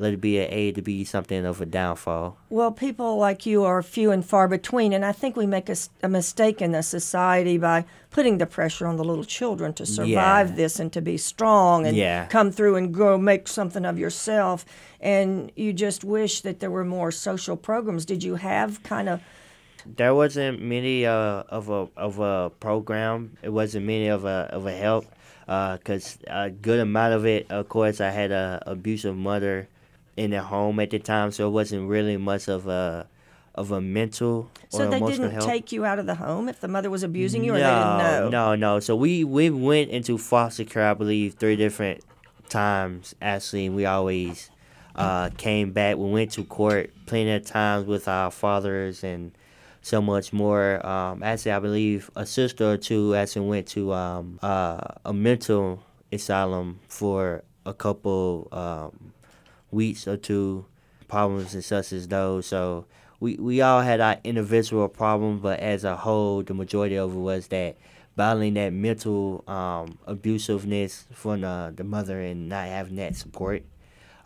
let 0.00 0.12
it 0.12 0.20
be 0.20 0.38
an 0.38 0.46
aid 0.50 0.76
to 0.76 0.82
be 0.82 1.04
something 1.04 1.44
of 1.44 1.60
a 1.60 1.66
downfall. 1.66 2.38
Well, 2.50 2.70
people 2.70 3.16
like 3.16 3.46
you 3.46 3.64
are 3.64 3.82
few 3.82 4.10
and 4.12 4.24
far 4.24 4.46
between, 4.46 4.92
and 4.92 5.04
I 5.04 5.12
think 5.12 5.36
we 5.36 5.46
make 5.46 5.68
a 6.02 6.08
mistake 6.08 6.62
in 6.62 6.72
the 6.72 6.82
society 6.82 7.58
by 7.58 7.84
putting 8.10 8.38
the 8.38 8.46
pressure 8.46 8.86
on 8.86 8.96
the 8.96 9.04
little 9.04 9.24
children 9.24 9.72
to 9.74 9.84
survive 9.84 10.50
Yeah. 10.50 10.56
this 10.56 10.78
and 10.78 10.92
to 10.92 11.00
be 11.00 11.16
strong 11.18 11.84
and 11.86 11.96
Yeah. 11.96 12.26
come 12.26 12.52
through 12.52 12.76
and 12.76 12.94
go 12.94 13.18
make 13.18 13.48
something 13.48 13.84
of 13.84 13.98
yourself. 13.98 14.64
And 15.00 15.50
you 15.56 15.72
just 15.72 16.04
wish 16.04 16.40
that 16.42 16.60
there 16.60 16.70
were 16.70 16.84
more 16.84 17.10
social 17.10 17.56
programs. 17.56 18.04
Did 18.04 18.22
you 18.22 18.36
have 18.36 18.82
kind 18.84 19.08
of 19.08 19.20
There 19.96 20.14
wasn't 20.14 20.60
many 20.60 21.06
uh, 21.06 21.42
of 21.48 21.68
a 21.70 21.88
of 21.96 22.18
a 22.18 22.50
program. 22.60 23.36
It 23.42 23.50
wasn't 23.52 23.86
many 23.86 24.08
of 24.08 24.24
a 24.24 24.48
of 24.52 24.66
a 24.66 24.72
help, 24.72 25.06
because 25.46 26.18
a 26.26 26.50
good 26.50 26.80
amount 26.80 27.14
of 27.14 27.24
it, 27.24 27.46
of 27.50 27.68
course, 27.68 28.00
I 28.00 28.10
had 28.10 28.30
a 28.30 28.62
abusive 28.66 29.16
mother 29.16 29.68
in 30.18 30.32
the 30.32 30.42
home 30.42 30.80
at 30.80 30.90
the 30.90 30.98
time, 30.98 31.30
so 31.30 31.46
it 31.46 31.50
wasn't 31.50 31.88
really 31.88 32.16
much 32.16 32.48
of 32.48 32.66
a 32.66 33.06
of 33.54 33.70
a 33.72 33.80
mental 33.80 34.50
or 34.72 34.80
so 34.80 34.90
they 34.90 34.96
emotional 34.98 35.28
didn't 35.28 35.32
help. 35.32 35.46
take 35.46 35.72
you 35.72 35.84
out 35.84 35.98
of 35.98 36.06
the 36.06 36.14
home 36.14 36.48
if 36.48 36.60
the 36.60 36.68
mother 36.68 36.90
was 36.90 37.02
abusing 37.02 37.44
you, 37.44 37.52
or 37.52 37.58
they 37.58 37.62
didn't 37.62 37.98
know? 37.98 38.28
No, 38.28 38.54
no. 38.54 38.80
So 38.80 38.96
we 38.96 39.22
we 39.24 39.48
went 39.50 39.90
into 39.90 40.18
foster 40.18 40.64
care, 40.64 40.88
I 40.90 40.94
believe, 40.94 41.34
three 41.34 41.56
different 41.56 42.04
times. 42.48 43.14
Actually, 43.22 43.68
we 43.68 43.86
always 43.86 44.50
uh, 44.96 45.30
came 45.36 45.72
back. 45.72 45.96
We 45.96 46.10
went 46.10 46.32
to 46.32 46.44
court 46.44 46.90
plenty 47.06 47.30
of 47.30 47.44
times 47.44 47.86
with 47.86 48.08
our 48.08 48.32
fathers 48.32 49.04
and 49.04 49.30
so 49.82 50.02
much 50.02 50.32
more. 50.32 50.84
Um, 50.84 51.22
actually, 51.22 51.52
I 51.52 51.60
believe 51.60 52.10
a 52.16 52.26
sister 52.26 52.72
or 52.72 52.76
two 52.76 53.14
actually 53.14 53.46
went 53.46 53.68
to 53.68 53.92
um, 53.92 54.40
uh, 54.42 54.80
a 55.04 55.12
mental 55.12 55.82
asylum 56.12 56.80
for 56.88 57.44
a 57.64 57.74
couple 57.74 58.48
um, 58.50 59.12
weeks 59.70 60.06
or 60.08 60.16
two, 60.16 60.64
problems 61.08 61.54
and 61.54 61.64
such 61.64 61.92
as 61.92 62.08
those. 62.08 62.46
So 62.46 62.86
we, 63.20 63.36
we 63.36 63.60
all 63.60 63.80
had 63.80 64.00
our 64.00 64.16
individual 64.24 64.88
problems, 64.88 65.40
but 65.42 65.60
as 65.60 65.84
a 65.84 65.96
whole, 65.96 66.42
the 66.42 66.54
majority 66.54 66.96
of 66.96 67.14
it 67.14 67.18
was 67.18 67.48
that 67.48 67.76
battling 68.16 68.54
that 68.54 68.72
mental 68.72 69.44
um, 69.46 69.98
abusiveness 70.06 71.04
from 71.12 71.40
the, 71.42 71.72
the 71.76 71.84
mother 71.84 72.20
and 72.20 72.48
not 72.48 72.66
having 72.66 72.96
that 72.96 73.16
support. 73.16 73.62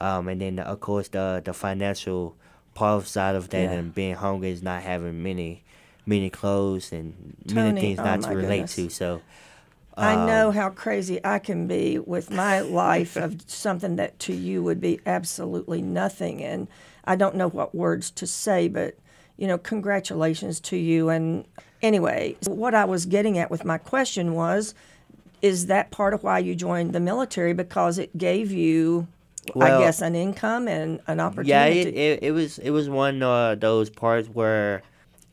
Um, 0.01 0.29
and 0.29 0.41
then, 0.41 0.59
of 0.59 0.81
course, 0.81 1.09
the, 1.09 1.41
the 1.45 1.53
financial 1.53 2.35
part 2.75 3.07
side 3.07 3.35
of 3.37 3.51
that 3.51 3.63
Yeah. 3.63 3.73
and 3.73 3.95
being 3.95 4.15
hungry 4.15 4.51
is 4.51 4.63
not 4.63 4.83
having 4.83 5.23
many 5.23 5.63
many 6.05 6.31
clothes 6.31 6.91
and 6.91 7.37
Tony, 7.47 7.55
many 7.63 7.81
things 7.81 7.99
oh 8.01 8.05
not 8.05 8.23
to 8.23 8.31
relate 8.31 8.51
goodness. 8.67 8.75
to. 8.75 8.89
So 8.91 9.23
I 9.97 10.15
know 10.17 10.49
um, 10.49 10.55
how 10.55 10.71
crazy 10.71 11.21
I 11.25 11.39
can 11.39 11.67
be 11.67 11.99
with 11.99 12.31
my 12.31 12.61
life 12.61 13.17
of 13.17 13.43
something 13.47 13.97
that 13.97 14.19
to 14.21 14.35
you 14.35 14.63
would 14.63 14.81
be 14.81 15.01
absolutely 15.07 15.83
nothing. 15.83 16.43
And 16.43 16.69
I 17.05 17.17
don't 17.17 17.37
know 17.37 17.49
what 17.49 17.75
words 17.75 18.11
to 18.13 18.27
say, 18.27 18.69
but, 18.69 18.97
you 19.37 19.47
know, 19.47 19.59
congratulations 19.59 20.61
to 20.61 20.77
you. 20.77 21.09
And 21.09 21.45
anyway, 21.83 22.37
what 22.47 22.75
I 22.75 22.85
was 22.85 23.07
getting 23.07 23.39
at 23.39 23.51
with 23.51 23.65
my 23.65 23.79
question 23.79 24.35
was 24.35 24.75
is 25.43 25.67
that 25.67 25.91
part 25.91 26.15
of 26.15 26.23
why 26.23 26.39
you 26.39 26.55
joined 26.55 26.93
the 26.93 27.01
military? 27.01 27.53
Because 27.53 27.99
it 27.99 28.17
gave 28.17 28.53
you, 28.53 29.09
I 29.61 29.77
guess, 29.79 30.01
an 30.01 30.15
income 30.15 30.69
and 30.69 31.01
an 31.09 31.19
Yeah, 31.19 31.27
opportunity. 31.27 31.91
it, 31.91 31.95
it, 31.95 32.19
it 32.23 32.33
was 32.33 32.59
it 32.59 32.71
was 32.71 32.89
one 32.89 33.23
of 33.23 33.59
those 33.59 33.91
parts 33.91 34.29
where, 34.29 34.83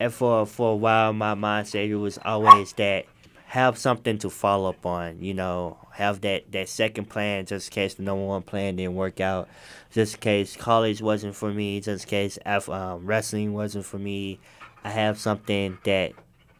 and 0.00 0.12
for 0.12 0.46
for 0.46 0.72
a 0.72 0.76
while, 0.76 1.12
my 1.12 1.34
mindset 1.34 1.96
was 2.00 2.18
always 2.24 2.72
that 2.74 3.06
have 3.50 3.76
something 3.76 4.16
to 4.16 4.30
follow 4.30 4.68
up 4.68 4.86
on. 4.86 5.20
You 5.20 5.34
know, 5.34 5.76
have 5.92 6.20
that 6.20 6.52
that 6.52 6.68
second 6.68 7.06
plan 7.06 7.46
just 7.46 7.68
in 7.68 7.72
case 7.72 7.94
the 7.94 8.04
number 8.04 8.24
one 8.24 8.42
plan 8.42 8.76
didn't 8.76 8.94
work 8.94 9.20
out, 9.20 9.48
just 9.90 10.14
in 10.14 10.20
case 10.20 10.56
college 10.56 11.02
wasn't 11.02 11.34
for 11.34 11.52
me, 11.52 11.80
just 11.80 12.04
in 12.04 12.10
case 12.10 12.38
um, 12.46 13.04
wrestling 13.04 13.52
wasn't 13.52 13.84
for 13.84 13.98
me. 13.98 14.38
I 14.84 14.90
have 14.90 15.18
something 15.18 15.78
that 15.82 16.12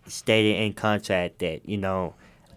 stated 0.08 0.60
in 0.60 0.72
contract 0.72 1.38
that 1.38 1.68
you 1.68 1.76
know 1.76 2.14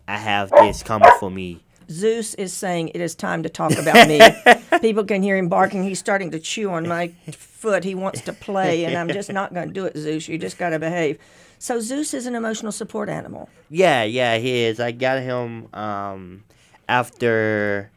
I 0.07 0.17
have 0.17 0.49
this 0.49 0.81
coming 0.81 1.11
for 1.19 1.29
me. 1.29 1.61
Zeus 1.91 2.33
is 2.33 2.53
saying 2.53 2.89
it 2.89 3.01
is 3.01 3.13
time 3.13 3.43
to 3.43 3.49
talk 3.49 3.73
about 3.77 4.07
me. 4.07 4.19
People 4.81 5.03
can 5.03 5.21
hear 5.21 5.37
him 5.37 5.47
barking. 5.47 5.83
He's 5.83 5.99
starting 5.99 6.31
to 6.31 6.39
chew 6.39 6.71
on 6.71 6.87
my 6.87 7.09
foot. 7.31 7.83
He 7.83 7.93
wants 7.93 8.21
to 8.21 8.33
play, 8.33 8.85
and 8.85 8.97
I'm 8.97 9.09
just 9.09 9.31
not 9.31 9.53
going 9.53 9.67
to 9.67 9.73
do 9.73 9.85
it, 9.85 9.95
Zeus. 9.95 10.27
You 10.27 10.39
just 10.39 10.57
got 10.57 10.69
to 10.69 10.79
behave. 10.79 11.19
So 11.63 11.79
Zeus 11.79 12.13
is 12.13 12.25
an 12.25 12.35
emotional 12.35 12.73
support 12.73 13.07
animal. 13.07 13.47
Yeah, 13.69 14.03
yeah, 14.03 14.35
he 14.37 14.63
is. 14.65 14.81
I 14.81 14.91
got 14.91 15.21
him 15.21 15.73
um 15.73 16.43
after 16.89 17.89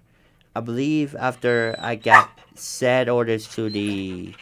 I 0.54 0.60
believe 0.60 1.16
after 1.18 1.74
I 1.80 1.96
got 1.96 2.30
sad 2.54 3.08
orders 3.08 3.48
to 3.56 3.68
the 3.68 4.32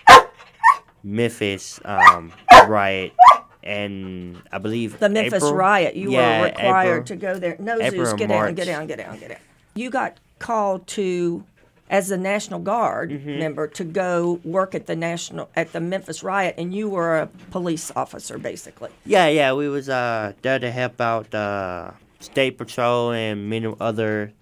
Memphis 1.03 1.81
um, 1.87 2.33
riot, 2.69 3.15
and 3.63 4.43
I 4.53 4.59
believe 4.59 4.99
The 4.99 5.09
Memphis 5.09 5.37
April? 5.43 5.55
riot. 5.55 5.97
You 5.97 6.11
Yeah, 6.13 6.41
were 6.41 6.47
required 6.49 6.91
April. 6.93 7.05
to 7.07 7.17
go 7.17 7.39
there. 7.39 7.57
No, 7.59 7.81
April 7.81 8.05
Zeus, 8.05 8.13
get 8.19 8.29
down, 8.29 8.55
get 8.55 8.67
down, 8.67 8.87
get 8.87 8.99
down, 8.99 9.19
get 9.19 9.29
down. 9.31 9.39
You 9.75 9.89
got 9.89 10.19
called 10.39 10.87
to, 10.89 11.45
as 11.91 12.11
a 12.11 12.17
National 12.17 12.61
Guard 12.61 13.11
Mm-hmm. 13.11 13.39
member, 13.39 13.67
to 13.69 13.85
go 13.85 14.41
work 14.45 14.75
at 14.75 14.87
the 14.87 14.97
national 14.97 15.49
at 15.55 15.73
the 15.73 15.81
Memphis 15.81 16.23
riot, 16.23 16.55
and 16.59 16.75
you 16.75 16.89
were 16.89 17.19
a 17.19 17.27
police 17.51 17.93
officer, 17.95 18.39
basically. 18.39 18.91
Yeah, 19.05 19.29
yeah, 19.29 19.53
we 19.53 19.69
was 19.69 19.89
uh 19.89 20.33
there 20.43 20.59
to 20.59 20.71
help 20.71 21.01
out 21.01 21.35
uh, 21.35 21.91
state 22.21 22.57
patrol 22.59 23.13
and 23.13 23.51
many 23.51 23.73
other 23.81 24.33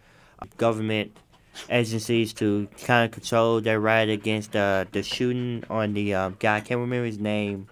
government 0.57 1.17
agencies 1.69 2.33
to 2.33 2.67
kind 2.85 3.05
of 3.07 3.11
control 3.13 3.61
their 3.61 3.79
riot 3.81 4.09
against 4.09 4.57
uh, 4.57 4.85
the 4.93 5.03
shooting 5.03 5.65
on 5.69 5.95
the 5.95 6.15
um, 6.15 6.37
guy. 6.39 6.57
I 6.57 6.61
can't 6.61 6.81
remember 6.81 7.07
his 7.07 7.19
name. 7.19 7.69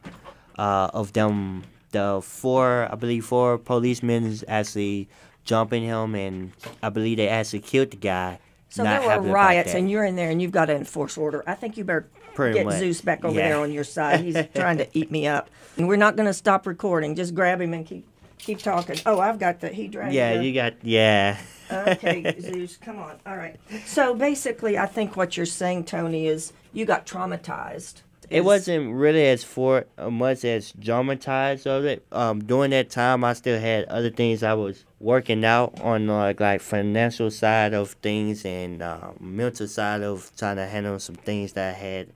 Uh, 0.59 0.90
of 0.92 1.14
them, 1.14 1.62
the 1.92 2.20
four, 2.22 2.87
I 2.92 2.94
believe, 2.94 3.24
four 3.24 3.56
policemen 3.56 4.37
actually 4.46 5.09
jumping 5.44 5.83
him, 5.85 6.14
and 6.14 6.52
I 6.83 6.90
believe 6.90 7.16
they 7.16 7.28
actually 7.28 7.61
killed 7.61 7.92
the 7.92 7.96
guy. 7.96 8.38
So 8.70 8.85
Not 8.85 9.00
there 9.00 9.11
happy 9.11 9.20
were 9.22 9.26
about 9.26 9.35
riots, 9.35 9.72
that. 9.72 9.78
and 9.78 9.90
you're 9.90 10.04
in 10.04 10.16
there, 10.16 10.30
and 10.30 10.40
you've 10.40 10.52
got 10.52 10.66
to 10.66 10.74
enforce 10.76 11.18
order. 11.18 11.42
I 11.46 11.54
think 11.54 11.76
you 11.76 11.85
better 11.85 12.09
Pretty 12.35 12.54
get 12.54 12.66
much. 12.66 12.78
Zeus 12.78 13.00
back 13.00 13.24
over 13.24 13.37
Yeah. 13.38 13.48
there 13.48 13.59
on 13.59 13.72
your 13.72 13.83
side. 13.85 14.20
He's 14.20 14.37
trying 14.54 14.78
to 14.78 14.87
eat 14.96 15.11
me 15.11 15.26
up, 15.26 15.50
and 15.76 15.88
we're 15.88 15.96
not 15.96 16.14
going 16.16 16.28
to 16.28 16.33
stop 16.35 16.66
recording. 16.66 17.14
Just 17.16 17.35
grab 17.35 17.61
him 17.61 17.74
and 17.74 17.85
keep 17.85 18.06
keep 18.38 18.59
talking. 18.61 18.96
Oh, 19.04 19.18
I've 19.20 19.38
got 19.38 19.61
the 19.61 19.68
he 19.68 19.88
dragged. 19.88 20.14
yeah, 20.14 20.37
the- 20.37 20.44
you 20.44 20.54
got 20.54 20.74
yeah. 20.83 21.37
okay, 21.70 22.35
Zeus, 22.40 22.76
come 22.76 22.98
on. 22.98 23.16
All 23.26 23.37
right. 23.37 23.56
So 23.87 24.14
basically, 24.14 24.78
I 24.78 24.87
think 24.87 25.16
what 25.16 25.37
you're 25.37 25.46
saying, 25.46 25.85
Tony, 25.85 26.26
is 26.28 26.52
you 26.72 26.85
got 26.87 27.06
traumatized. 27.06 28.02
It 28.30 28.38
Is- 28.38 28.44
wasn't 28.44 28.94
really 28.94 29.26
as 29.26 29.42
for 29.42 29.87
uh, 29.98 30.09
much 30.11 30.44
as 30.44 30.72
traumatized 30.74 31.66
of 31.66 31.85
it. 31.85 32.06
Um, 32.12 32.38
during 32.44 32.70
that 32.70 32.88
time, 32.90 33.24
I 33.24 33.33
still 33.33 33.59
had 33.59 33.85
other 33.87 34.11
things 34.11 34.42
I 34.44 34.54
was 34.54 34.85
working 35.00 35.44
out 35.44 35.80
on, 35.80 36.06
like 36.06 36.38
like 36.40 36.60
financial 36.60 37.30
side 37.30 37.74
of 37.74 37.92
things 38.02 38.44
and 38.44 38.82
uh, 38.82 39.10
mental 39.18 39.66
side 39.66 40.02
of 40.02 40.30
trying 40.36 40.56
to 40.56 40.66
handle 40.66 40.98
some 40.98 41.16
things 41.16 41.54
that 41.54 41.74
I 41.74 41.78
had 41.78 42.08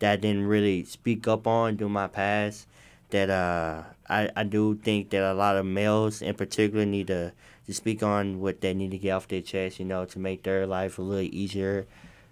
that 0.00 0.12
I 0.12 0.16
didn't 0.16 0.46
really 0.46 0.84
speak 0.84 1.26
up 1.28 1.46
on 1.46 1.76
during 1.76 1.92
my 1.92 2.08
past. 2.08 2.66
That 3.10 3.30
uh, 3.30 3.84
I 4.08 4.30
I 4.36 4.44
do 4.44 4.74
think 4.76 5.10
that 5.10 5.22
a 5.22 5.34
lot 5.34 5.56
of 5.56 5.64
males 5.64 6.20
in 6.20 6.34
particular 6.34 6.84
need 6.84 7.06
to 7.06 7.32
to 7.66 7.72
speak 7.72 8.02
on 8.02 8.40
what 8.40 8.60
they 8.60 8.74
need 8.74 8.90
to 8.90 8.98
get 8.98 9.12
off 9.12 9.28
their 9.28 9.40
chest, 9.40 9.78
you 9.78 9.86
know, 9.86 10.04
to 10.04 10.18
make 10.18 10.42
their 10.42 10.66
life 10.66 10.98
a 10.98 11.02
little 11.02 11.30
easier. 11.32 11.86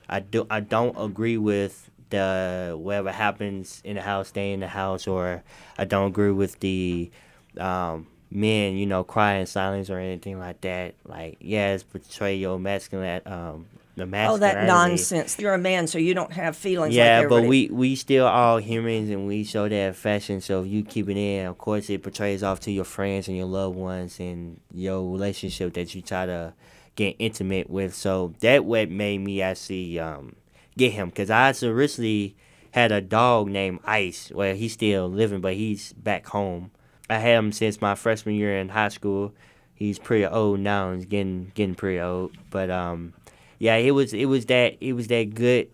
I 0.09 0.21
do 0.21 0.47
I 0.51 0.61
don't 0.61 0.97
agree 0.99 1.39
with 1.39 1.89
the 2.11 2.75
whatever 2.79 3.13
happens 3.13 3.81
in 3.85 3.97
the 3.97 4.03
house, 4.03 4.29
stay 4.29 4.53
in 4.53 4.61
the 4.61 4.69
house, 4.69 5.07
or 5.07 5.43
I 5.79 5.85
don't 5.85 6.09
agree 6.09 6.33
with 6.33 6.61
the 6.61 7.11
um, 7.59 8.07
men, 8.35 8.77
you 8.77 8.87
know, 8.87 9.05
cry 9.05 9.35
in 9.35 9.47
silence 9.47 9.91
or 9.91 9.99
anything 9.99 10.39
like 10.39 10.61
that. 10.63 10.95
Like, 11.05 11.39
yes, 11.41 11.83
portray 11.83 12.37
your 12.37 12.59
masculine, 12.59 13.23
um, 13.27 13.67
the 13.97 14.05
Oh, 14.05 14.07
masculinity. 14.07 14.55
that 14.61 14.67
nonsense. 14.67 15.39
You're 15.39 15.55
a 15.55 15.59
man, 15.59 15.87
so 15.87 15.99
you 15.99 16.15
don't 16.15 16.33
have 16.33 16.57
feelings. 16.57 16.95
Yeah, 16.95 17.21
like 17.21 17.29
but 17.29 17.43
we 17.45 17.69
we 17.71 17.95
still 17.95 18.27
all 18.27 18.57
humans 18.59 19.11
and 19.11 19.27
we 19.27 19.45
show 19.45 19.69
that 19.69 19.91
affection. 19.91 20.41
So 20.41 20.63
if 20.63 20.69
you 20.69 20.83
keep 20.83 21.09
it 21.11 21.17
in, 21.17 21.47
of 21.47 21.59
course, 21.59 21.91
it 21.91 22.03
portrays 22.03 22.43
off 22.43 22.61
to 22.61 22.71
your 22.73 22.85
friends 22.85 23.29
and 23.29 23.37
your 23.37 23.47
loved 23.47 23.77
ones 23.77 24.19
and 24.19 24.59
your 24.73 25.03
relationship 25.11 25.75
that 25.75 25.95
you 25.95 26.01
try 26.01 26.25
to 26.27 26.55
get 26.97 27.17
intimate 27.19 27.69
with. 27.69 27.95
So 27.95 28.33
that 28.41 28.65
what 28.65 28.91
made 28.91 29.19
me 29.19 29.43
actually 29.43 29.99
um, 29.99 30.37
get 30.79 30.93
him 30.93 31.09
because 31.11 31.29
I 31.31 31.53
originally 31.63 32.35
had 32.71 32.93
a 32.93 33.03
dog 33.03 33.49
named 33.49 33.81
Ice. 33.85 34.33
Well, 34.35 34.55
he's 34.55 34.73
still 34.73 35.07
living, 35.09 35.43
but 35.43 35.53
he's 35.55 35.93
back 35.93 36.27
home. 36.29 36.71
I 37.13 37.19
had 37.19 37.39
him 37.39 37.53
since 37.53 37.81
my 37.81 37.95
freshman 37.95 38.35
year 38.35 38.59
in 38.59 38.69
high 38.69 38.89
school. 38.89 39.35
He's 39.75 39.99
pretty 39.99 40.27
old 40.27 40.61
now. 40.61 40.93
He's 40.93 41.07
getting 41.07 41.53
getting 41.55 41.75
pretty 41.75 42.01
old, 42.01 42.37
but 42.51 42.71
um, 42.71 43.15
yeah, 43.59 43.77
it 43.77 43.93
was 43.93 44.13
it 44.13 44.27
was 44.27 44.47
that 44.47 44.77
it 44.81 44.93
was 44.93 45.09
that 45.09 45.35
good 45.35 45.69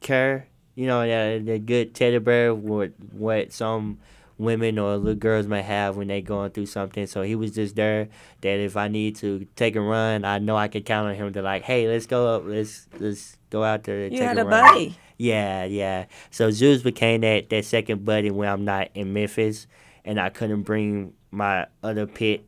care, 0.00 0.46
you 0.74 0.86
know, 0.86 1.06
that 1.06 1.44
that 1.46 1.66
good 1.66 1.94
teddy 1.94 2.18
bear 2.18 2.54
what 2.54 2.92
what 3.12 3.52
some 3.52 3.98
women 4.38 4.78
or 4.78 4.96
little 4.96 5.14
girls 5.14 5.46
may 5.46 5.62
have 5.62 5.96
when 5.96 6.08
they 6.08 6.20
going 6.20 6.50
through 6.50 6.66
something. 6.66 7.06
So 7.06 7.22
he 7.22 7.34
was 7.34 7.52
just 7.52 7.76
there 7.76 8.08
that 8.40 8.58
if 8.58 8.76
I 8.76 8.88
need 8.88 9.16
to 9.16 9.46
take 9.56 9.76
a 9.76 9.80
run, 9.80 10.24
I 10.24 10.38
know 10.38 10.56
I 10.56 10.68
could 10.68 10.84
count 10.84 11.08
on 11.08 11.14
him 11.14 11.32
to 11.34 11.42
like, 11.42 11.62
hey, 11.62 11.88
let's 11.88 12.06
go 12.06 12.34
up, 12.34 12.42
let's 12.46 12.88
let's 12.98 13.36
go 13.50 13.62
out 13.62 13.84
there. 13.84 14.04
And 14.04 14.12
you 14.12 14.18
take 14.20 14.28
had 14.28 14.38
a 14.38 14.42
a 14.42 14.44
run. 14.44 14.72
buddy. 14.74 14.96
Yeah, 15.18 15.64
yeah. 15.64 16.06
So 16.30 16.50
Zeus 16.50 16.82
became 16.82 17.20
that, 17.20 17.48
that 17.50 17.64
second 17.64 18.04
buddy 18.04 18.30
when 18.30 18.48
I'm 18.48 18.64
not 18.64 18.88
in 18.94 19.12
Memphis, 19.12 19.66
and 20.04 20.20
I 20.20 20.28
couldn't 20.30 20.62
bring 20.62 21.12
my 21.30 21.66
other 21.82 22.06
pit, 22.06 22.44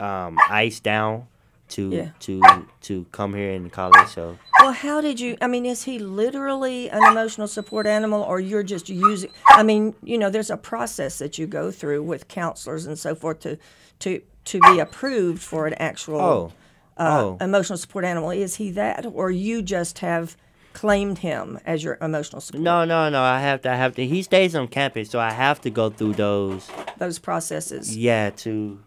um, 0.00 0.38
Ice 0.50 0.80
down 0.80 1.26
to 1.68 1.90
Yeah. 1.90 2.08
to 2.20 2.42
to 2.82 3.06
come 3.12 3.34
here 3.34 3.50
in 3.52 3.70
college. 3.70 4.08
So 4.08 4.38
Well, 4.60 4.72
how 4.72 5.00
did 5.00 5.18
you? 5.20 5.36
I 5.40 5.46
mean, 5.46 5.66
is 5.66 5.84
he 5.84 5.98
literally 5.98 6.88
an 6.90 7.02
emotional 7.02 7.48
support 7.48 7.86
animal, 7.86 8.22
or 8.22 8.40
you're 8.40 8.62
just 8.62 8.88
using? 8.88 9.30
I 9.48 9.62
mean, 9.62 9.94
you 10.02 10.16
know, 10.18 10.30
there's 10.30 10.50
a 10.50 10.56
process 10.56 11.18
that 11.18 11.38
you 11.38 11.46
go 11.46 11.70
through 11.70 12.02
with 12.02 12.28
counselors 12.28 12.86
and 12.86 12.98
so 12.98 13.14
forth 13.14 13.40
to 13.40 13.58
to 14.00 14.20
to 14.46 14.60
be 14.60 14.78
approved 14.78 15.42
for 15.42 15.66
an 15.66 15.74
actual 15.74 16.20
oh 16.20 16.52
uh, 16.98 17.20
oh 17.22 17.38
emotional 17.40 17.76
support 17.78 18.04
animal. 18.04 18.30
Is 18.30 18.56
he 18.56 18.70
that, 18.72 19.06
or 19.06 19.30
you 19.30 19.62
just 19.62 19.98
have 20.00 20.36
claimed 20.74 21.18
him 21.18 21.58
as 21.64 21.82
your 21.82 21.96
emotional 22.02 22.42
support? 22.42 22.62
no 22.62 22.84
no 22.84 23.08
no. 23.08 23.22
I 23.22 23.40
have 23.40 23.62
to 23.62 23.70
I 23.72 23.76
have 23.76 23.94
to. 23.94 24.06
He 24.06 24.22
stays 24.22 24.54
on 24.54 24.68
campus, 24.68 25.08
so 25.08 25.18
I 25.18 25.30
have 25.30 25.60
to 25.62 25.70
go 25.70 25.88
through 25.88 26.14
those. 26.14 26.68
those 26.98 27.18
processes. 27.18 27.96
Yeah, 27.96 28.30
to 28.30 28.78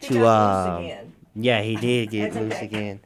He 0.00 0.08
to 0.08 0.28
um, 0.28 0.84
again. 0.84 1.12
Yeah, 1.34 1.62
he 1.62 1.74
did 1.76 2.10
get 2.10 2.34
loose 2.36 2.54
okay. 2.54 2.66
again. 2.66 3.00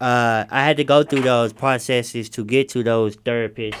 Uh, 0.00 0.44
I 0.50 0.64
had 0.64 0.76
to 0.78 0.84
go 0.84 1.02
through 1.02 1.22
those 1.22 1.52
processes 1.52 2.28
to 2.30 2.44
get 2.44 2.68
to 2.70 2.82
those 2.82 3.16
therapists, 3.16 3.80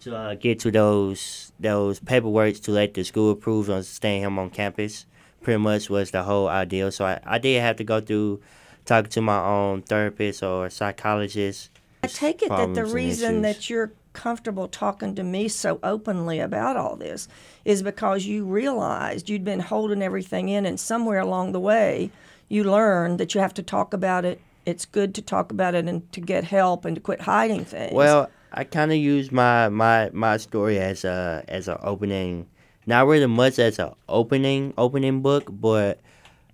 to 0.00 0.14
uh, 0.16 0.34
get 0.34 0.60
to 0.60 0.70
those 0.70 1.52
those 1.58 1.98
paperwork 2.00 2.54
to 2.56 2.70
let 2.70 2.94
the 2.94 3.04
school 3.04 3.32
approve 3.32 3.68
on 3.70 3.82
staying 3.82 4.22
him 4.22 4.38
on 4.38 4.50
campus. 4.50 5.06
Pretty 5.42 5.58
much 5.58 5.90
was 5.90 6.12
the 6.12 6.22
whole 6.22 6.48
idea. 6.48 6.92
So 6.92 7.04
I, 7.04 7.20
I 7.24 7.38
did 7.38 7.60
have 7.60 7.76
to 7.76 7.84
go 7.84 8.00
through 8.00 8.40
talking 8.84 9.10
to 9.10 9.20
my 9.20 9.42
own 9.44 9.82
therapist 9.82 10.42
or 10.42 10.70
psychologist. 10.70 11.70
I 12.04 12.08
take 12.08 12.42
it 12.42 12.48
that 12.48 12.74
the 12.74 12.84
reason 12.84 13.42
that 13.42 13.70
you're 13.70 13.92
comfortable 14.12 14.66
talking 14.66 15.14
to 15.14 15.22
me 15.22 15.46
so 15.46 15.78
openly 15.84 16.40
about 16.40 16.76
all 16.76 16.96
this 16.96 17.28
is 17.64 17.82
because 17.82 18.26
you 18.26 18.44
realized 18.44 19.28
you'd 19.30 19.44
been 19.44 19.60
holding 19.60 20.02
everything 20.02 20.48
in, 20.48 20.66
and 20.66 20.80
somewhere 20.80 21.20
along 21.20 21.52
the 21.52 21.60
way, 21.60 22.10
you 22.48 22.64
learned 22.64 23.18
that 23.20 23.34
you 23.34 23.40
have 23.40 23.54
to 23.54 23.62
talk 23.62 23.94
about 23.94 24.24
it. 24.24 24.40
It's 24.66 24.84
good 24.84 25.14
to 25.14 25.22
talk 25.22 25.52
about 25.52 25.76
it 25.76 25.86
and 25.86 26.10
to 26.12 26.20
get 26.20 26.42
help 26.42 26.84
and 26.84 26.96
to 26.96 27.00
quit 27.00 27.20
hiding 27.20 27.64
things. 27.64 27.92
Well, 27.92 28.30
I 28.52 28.64
kind 28.64 28.90
of 28.90 28.98
use 28.98 29.30
my 29.30 29.68
my 29.68 30.10
my 30.12 30.38
story 30.38 30.78
as 30.80 31.04
a 31.04 31.44
as 31.46 31.68
an 31.68 31.78
opening, 31.82 32.48
not 32.84 33.06
really 33.06 33.26
much 33.26 33.60
as 33.60 33.78
an 33.78 33.92
opening 34.08 34.74
opening 34.76 35.22
book, 35.22 35.48
but 35.48 36.00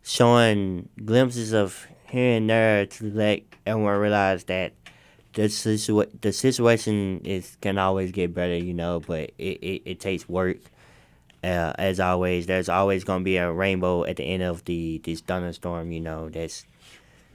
showing 0.02 0.90
glimpses 1.04 1.52
of 1.52 1.86
here 2.08 2.36
and 2.36 2.48
there 2.48 2.86
to 2.86 3.10
let 3.10 3.42
everyone 3.66 3.98
realize 3.98 4.44
that 4.44 4.72
the 5.38 5.44
situa- 5.44 6.10
the 6.20 6.32
situation 6.32 7.20
is 7.22 7.56
can 7.60 7.78
always 7.78 8.10
get 8.10 8.34
better, 8.34 8.56
you 8.56 8.74
know, 8.74 8.98
but 8.98 9.30
it, 9.38 9.62
it, 9.62 9.82
it 9.84 10.00
takes 10.00 10.28
work. 10.28 10.56
Uh, 11.44 11.72
as 11.78 12.00
always, 12.00 12.46
there's 12.46 12.68
always 12.68 13.04
gonna 13.04 13.22
be 13.22 13.36
a 13.36 13.52
rainbow 13.52 14.02
at 14.02 14.16
the 14.16 14.24
end 14.24 14.42
of 14.42 14.64
the 14.64 15.00
this 15.04 15.20
thunderstorm, 15.20 15.92
you 15.92 16.00
know. 16.00 16.28
That's 16.28 16.66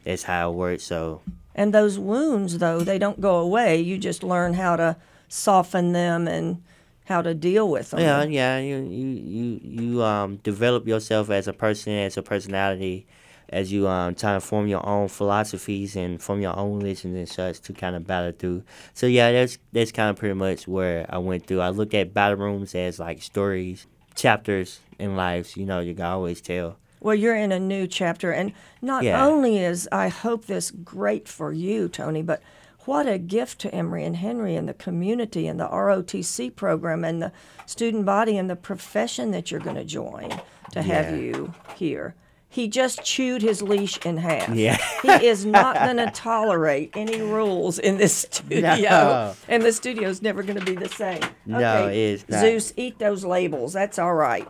that's 0.03 0.23
how 0.23 0.51
it 0.51 0.55
works. 0.55 0.83
So 0.83 1.21
and 1.55 1.73
those 1.73 1.97
wounds, 1.97 2.57
though, 2.57 2.81
they 2.81 2.97
don't 2.99 3.21
go 3.21 3.37
away. 3.37 3.79
You 3.79 3.97
just 3.97 4.21
learn 4.21 4.55
how 4.55 4.75
to 4.75 4.97
soften 5.29 5.93
them 5.93 6.27
and 6.27 6.61
how 7.05 7.21
to 7.21 7.33
deal 7.33 7.69
with 7.69 7.91
them. 7.91 8.01
Yeah, 8.01 8.23
yeah. 8.23 8.59
You 8.59 8.79
you 8.79 9.07
you 9.07 9.59
you 9.63 10.03
um 10.03 10.41
develop 10.43 10.85
yourself 10.85 11.29
as 11.29 11.47
a 11.47 11.53
person, 11.53 11.93
as 11.93 12.17
a 12.17 12.21
personality, 12.21 13.05
as 13.53 13.71
you 13.71 13.87
um 13.87 14.15
try 14.15 14.33
to 14.33 14.41
form 14.41 14.67
your 14.67 14.85
own 14.85 15.07
philosophies 15.07 15.95
and 15.95 16.21
form 16.21 16.41
your 16.41 16.57
own 16.57 16.79
religions 16.79 17.15
and 17.15 17.29
such 17.29 17.61
to 17.61 17.73
kind 17.73 17.95
of 17.95 18.05
battle 18.05 18.33
through. 18.37 18.63
So 18.93 19.05
yeah, 19.07 19.31
that's 19.31 19.57
that's 19.71 19.91
kind 19.91 20.09
of 20.09 20.15
pretty 20.17 20.35
much 20.35 20.67
where 20.67 21.05
I 21.09 21.17
went 21.19 21.45
through. 21.47 21.61
I 21.61 21.69
look 21.69 21.93
at 21.93 22.13
battle 22.13 22.37
rooms 22.37 22.75
as 22.75 22.99
like 22.99 23.21
stories, 23.21 23.85
chapters 24.15 24.79
in 24.99 25.15
lives. 25.15 25.55
You 25.55 25.65
know, 25.65 25.79
you 25.79 25.93
can 25.95 26.05
always 26.05 26.41
tell. 26.41 26.77
Well, 26.99 27.15
you're 27.15 27.35
in 27.35 27.51
a 27.51 27.59
new 27.59 27.85
chapter, 27.85 28.31
and 28.31 28.53
not 28.81 29.03
Yeah. 29.03 29.25
only 29.25 29.57
is 29.59 29.89
I 29.91 30.07
hope 30.07 30.45
this 30.45 30.71
great 30.71 31.27
for 31.27 31.51
you, 31.51 31.89
Tony, 31.89 32.21
but 32.21 32.41
what 32.85 33.07
a 33.07 33.17
gift 33.17 33.59
to 33.59 33.75
Emory 33.75 34.03
and 34.05 34.15
Henry 34.17 34.55
and 34.55 34.67
the 34.67 34.73
community 34.73 35.47
and 35.47 35.59
the 35.59 35.67
ROTC 35.67 36.49
program 36.55 37.03
and 37.03 37.21
the 37.21 37.31
student 37.65 38.05
body 38.05 38.37
and 38.37 38.49
the 38.49 38.55
profession 38.55 39.31
that 39.31 39.51
you're 39.51 39.59
going 39.59 39.75
to 39.75 39.85
join 39.85 40.29
to 40.71 40.81
have 40.81 41.17
you 41.17 41.53
here. 41.75 42.15
He 42.53 42.67
just 42.67 43.03
chewed 43.03 43.41
his 43.41 43.63
leash 43.63 43.97
in 44.05 44.17
half. 44.17 44.47
Yeah. 44.53 44.77
he 45.01 45.25
is 45.25 45.43
not 45.43 45.75
going 45.75 45.97
to 45.97 46.11
tolerate 46.11 46.91
any 46.93 47.19
rules 47.19 47.79
in 47.79 47.97
this 47.97 48.13
studio. 48.15 48.75
No. 48.77 49.35
And 49.47 49.63
the 49.63 49.73
studio's 49.73 50.21
never 50.21 50.43
going 50.43 50.59
to 50.59 50.65
be 50.65 50.75
the 50.75 50.87
same. 50.87 51.23
No, 51.47 51.87
it 51.87 51.95
is 51.95 52.29
not. 52.29 52.41
Zeus, 52.41 52.71
eat 52.77 52.99
those 52.99 53.25
labels. 53.25 53.73
That's 53.73 53.97
all 53.97 54.13
right. 54.13 54.47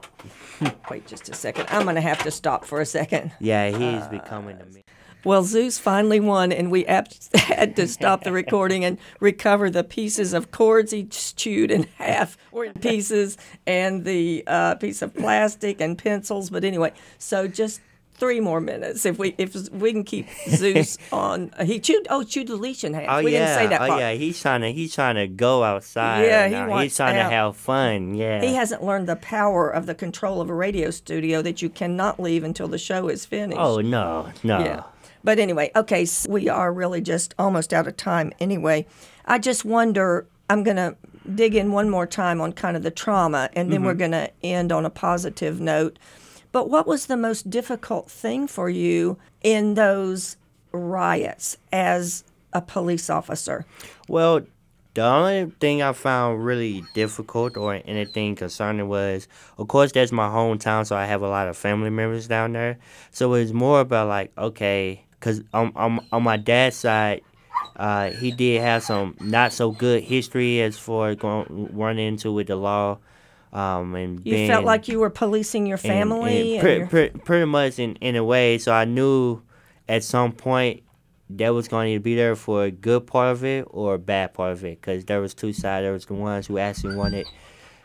Wait 0.91 1.07
just 1.07 1.29
a 1.29 1.33
second. 1.33 1.67
I'm 1.69 1.83
going 1.83 1.95
to 1.95 2.01
have 2.01 2.21
to 2.23 2.31
stop 2.31 2.65
for 2.65 2.81
a 2.81 2.85
second. 2.85 3.31
Yeah, 3.39 3.69
he's 3.69 4.05
becoming 4.09 4.57
a 4.59 4.65
man. 4.65 4.83
Well, 5.23 5.43
Zeus 5.43 5.79
finally 5.79 6.19
won, 6.19 6.51
and 6.51 6.69
we 6.69 6.83
had 6.83 7.77
to 7.77 7.87
stop 7.87 8.25
the 8.25 8.33
recording 8.33 8.83
and 8.83 8.97
recover 9.21 9.69
the 9.69 9.85
pieces 9.85 10.33
of 10.33 10.51
cords 10.51 10.91
he 10.91 11.05
chewed 11.05 11.71
in 11.71 11.83
half 11.97 12.37
or 12.51 12.65
in 12.65 12.73
pieces, 12.73 13.37
and 13.65 14.03
the 14.03 14.43
uh, 14.45 14.75
piece 14.75 15.01
of 15.01 15.13
plastic 15.13 15.79
and 15.79 15.97
pencils. 15.97 16.49
But 16.49 16.65
anyway, 16.65 16.91
so 17.17 17.47
just 17.47 17.79
three 18.15 18.39
more 18.39 18.61
minutes 18.61 19.05
if 19.05 19.17
we 19.17 19.35
if 19.37 19.69
we 19.71 19.91
can 19.91 20.03
keep 20.03 20.27
Zeus 20.49 20.97
on. 21.11 21.51
He 21.63 21.79
chewed 21.79 22.07
oh 22.09 22.23
chewed 22.23 22.47
the 22.47 22.55
leash 22.55 22.83
in 22.83 22.93
half. 22.93 23.05
Oh 23.07 23.23
we 23.23 23.33
yeah, 23.33 23.45
didn't 23.45 23.55
say 23.55 23.67
that 23.67 23.81
oh 23.81 23.87
part. 23.87 23.99
yeah. 23.99 24.13
He's 24.13 24.41
trying 24.41 24.61
to 24.61 24.71
he's 24.71 24.93
trying 24.93 25.15
to 25.15 25.27
go 25.27 25.63
outside. 25.63 26.25
Yeah, 26.25 26.47
he 26.47 26.55
wants 26.69 26.83
He's 26.83 26.97
trying 26.97 27.17
out. 27.17 27.29
to 27.29 27.35
have 27.35 27.57
fun. 27.57 28.15
Yeah. 28.15 28.41
He 28.41 28.53
hasn't 28.53 28.83
learned 28.83 29.07
the 29.07 29.15
power 29.15 29.69
of 29.69 29.85
the 29.85 29.95
control 29.95 30.41
of 30.41 30.49
a 30.49 30.55
radio 30.55 30.91
studio 30.91 31.41
that 31.41 31.61
you 31.61 31.69
cannot 31.69 32.19
leave 32.19 32.43
until 32.43 32.67
the 32.67 32.77
show 32.77 33.09
is 33.09 33.25
finished. 33.25 33.59
oh 33.59 33.81
no, 33.81 34.31
no. 34.43 34.59
Yeah. 34.59 34.83
But 35.23 35.39
anyway, 35.39 35.71
okay, 35.75 36.05
so 36.05 36.29
we 36.29 36.49
are 36.49 36.73
really 36.73 37.01
just 37.01 37.33
almost 37.39 37.73
out 37.73 37.87
of 37.87 37.95
time 37.95 38.33
anyway. 38.39 38.85
I 39.25 39.39
just 39.39 39.63
wonder, 39.63 40.27
I'm 40.49 40.63
going 40.63 40.75
to 40.75 40.97
dig 41.33 41.55
in 41.55 41.71
one 41.71 41.89
more 41.89 42.05
time 42.05 42.41
on 42.41 42.51
kind 42.51 42.75
of 42.75 42.83
the 42.83 42.91
trauma, 42.91 43.49
and 43.53 43.71
then 43.71 43.83
we're 43.83 43.91
mm-hmm. 43.91 43.99
going 43.99 44.11
to 44.11 44.31
end 44.43 44.71
on 44.71 44.85
a 44.85 44.89
positive 44.89 45.61
note. 45.61 45.97
But 46.53 46.69
what 46.69 46.87
was 46.87 47.07
the 47.07 47.17
most 47.17 47.49
difficult 47.49 48.09
thing 48.09 48.47
for 48.47 48.69
you 48.69 49.17
in 49.41 49.73
those 49.73 50.37
riots 50.71 51.57
as 51.73 52.23
a 52.53 52.61
police 52.61 53.09
officer? 53.09 53.65
Well, 54.07 54.41
the 54.93 55.03
only 55.03 55.51
thing 55.59 55.81
I 55.81 55.93
found 55.93 56.45
really 56.45 56.83
difficult 56.93 57.57
or 57.57 57.81
anything 57.85 58.35
concerning 58.35 58.87
was, 58.87 59.27
of 59.57 59.67
course, 59.67 59.91
that's 59.91 60.11
my 60.11 60.27
hometown, 60.27 60.85
so 60.85 60.95
I 60.95 61.05
have 61.05 61.23
a 61.23 61.27
lot 61.27 61.47
of 61.47 61.57
family 61.57 61.89
members 61.89 62.27
down 62.27 62.53
there. 62.53 62.77
So 63.09 63.33
it's 63.33 63.51
more 63.51 63.79
about 63.79 64.07
like, 64.07 64.31
okay, 64.37 65.03
because 65.19 65.41
on, 65.55 65.71
on, 66.11 66.21
my 66.23 66.37
dad's 66.37 66.75
side, 66.75 67.21
uh, 67.77 68.11
he 68.11 68.29
did 68.29 68.61
have 68.61 68.83
some 68.83 69.17
not 69.19 69.53
so 69.53 69.71
good 69.71 70.03
history 70.03 70.61
as 70.61 70.77
far 70.77 71.09
as 71.09 71.15
going 71.15 71.69
running 71.73 72.09
into 72.09 72.31
with 72.31 72.45
the 72.45 72.55
law. 72.55 72.99
Um, 73.53 73.93
and 73.95 74.19
You 74.25 74.33
being, 74.33 74.49
felt 74.49 74.65
like 74.65 74.87
you 74.87 74.99
were 74.99 75.09
policing 75.11 75.67
your 75.67 75.77
family? 75.77 76.57
and 76.57 76.67
and 76.67 76.89
pre- 76.89 76.99
your- 77.03 77.09
pre- 77.11 77.19
pretty 77.21 77.45
much 77.45 77.77
in, 77.79 77.95
in 77.97 78.15
a 78.15 78.23
way. 78.23 78.57
So 78.57 78.73
I 78.73 78.85
knew 78.85 79.41
at 79.87 80.03
some 80.03 80.31
point 80.31 80.81
that 81.29 81.49
was 81.53 81.67
going 81.67 81.93
to 81.93 81.99
be 81.99 82.15
there 82.15 82.35
for 82.35 82.63
a 82.65 82.71
good 82.71 83.05
part 83.07 83.31
of 83.31 83.43
it 83.43 83.65
or 83.69 83.93
a 83.95 83.99
bad 83.99 84.33
part 84.33 84.51
of 84.53 84.63
it 84.65 84.81
because 84.81 85.05
there 85.05 85.21
was 85.21 85.33
two 85.33 85.53
sides. 85.53 85.83
There 85.85 85.93
was 85.93 86.05
the 86.05 86.13
ones 86.15 86.47
who 86.47 86.57
actually 86.57 86.95
wanted 86.95 87.27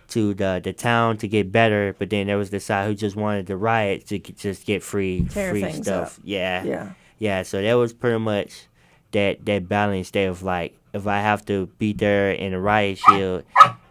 to 0.08 0.32
the 0.32 0.58
the 0.64 0.72
town 0.72 1.18
to 1.18 1.28
get 1.28 1.52
better, 1.52 1.94
but 1.98 2.08
then 2.08 2.28
there 2.28 2.38
was 2.38 2.48
the 2.50 2.60
side 2.60 2.86
who 2.86 2.94
just 2.94 3.14
wanted 3.14 3.46
the 3.46 3.56
riot 3.56 4.06
to 4.06 4.18
get, 4.18 4.38
just 4.38 4.64
get 4.66 4.82
free 4.82 5.26
Tear 5.30 5.50
free 5.50 5.70
stuff. 5.72 6.16
up. 6.18 6.24
Yeah, 6.24 6.64
yeah. 6.64 6.90
yeah. 7.18 7.42
So 7.42 7.60
that 7.60 7.74
was 7.74 7.92
pretty 7.92 8.18
much 8.18 8.66
that 9.12 9.44
that 9.44 9.68
balance 9.68 10.10
there 10.12 10.30
of 10.30 10.42
like 10.42 10.78
if 10.94 11.06
I 11.06 11.20
have 11.20 11.44
to 11.46 11.66
be 11.78 11.92
there 11.92 12.30
in 12.32 12.54
a 12.54 12.60
riot 12.60 12.96
shield 12.98 13.44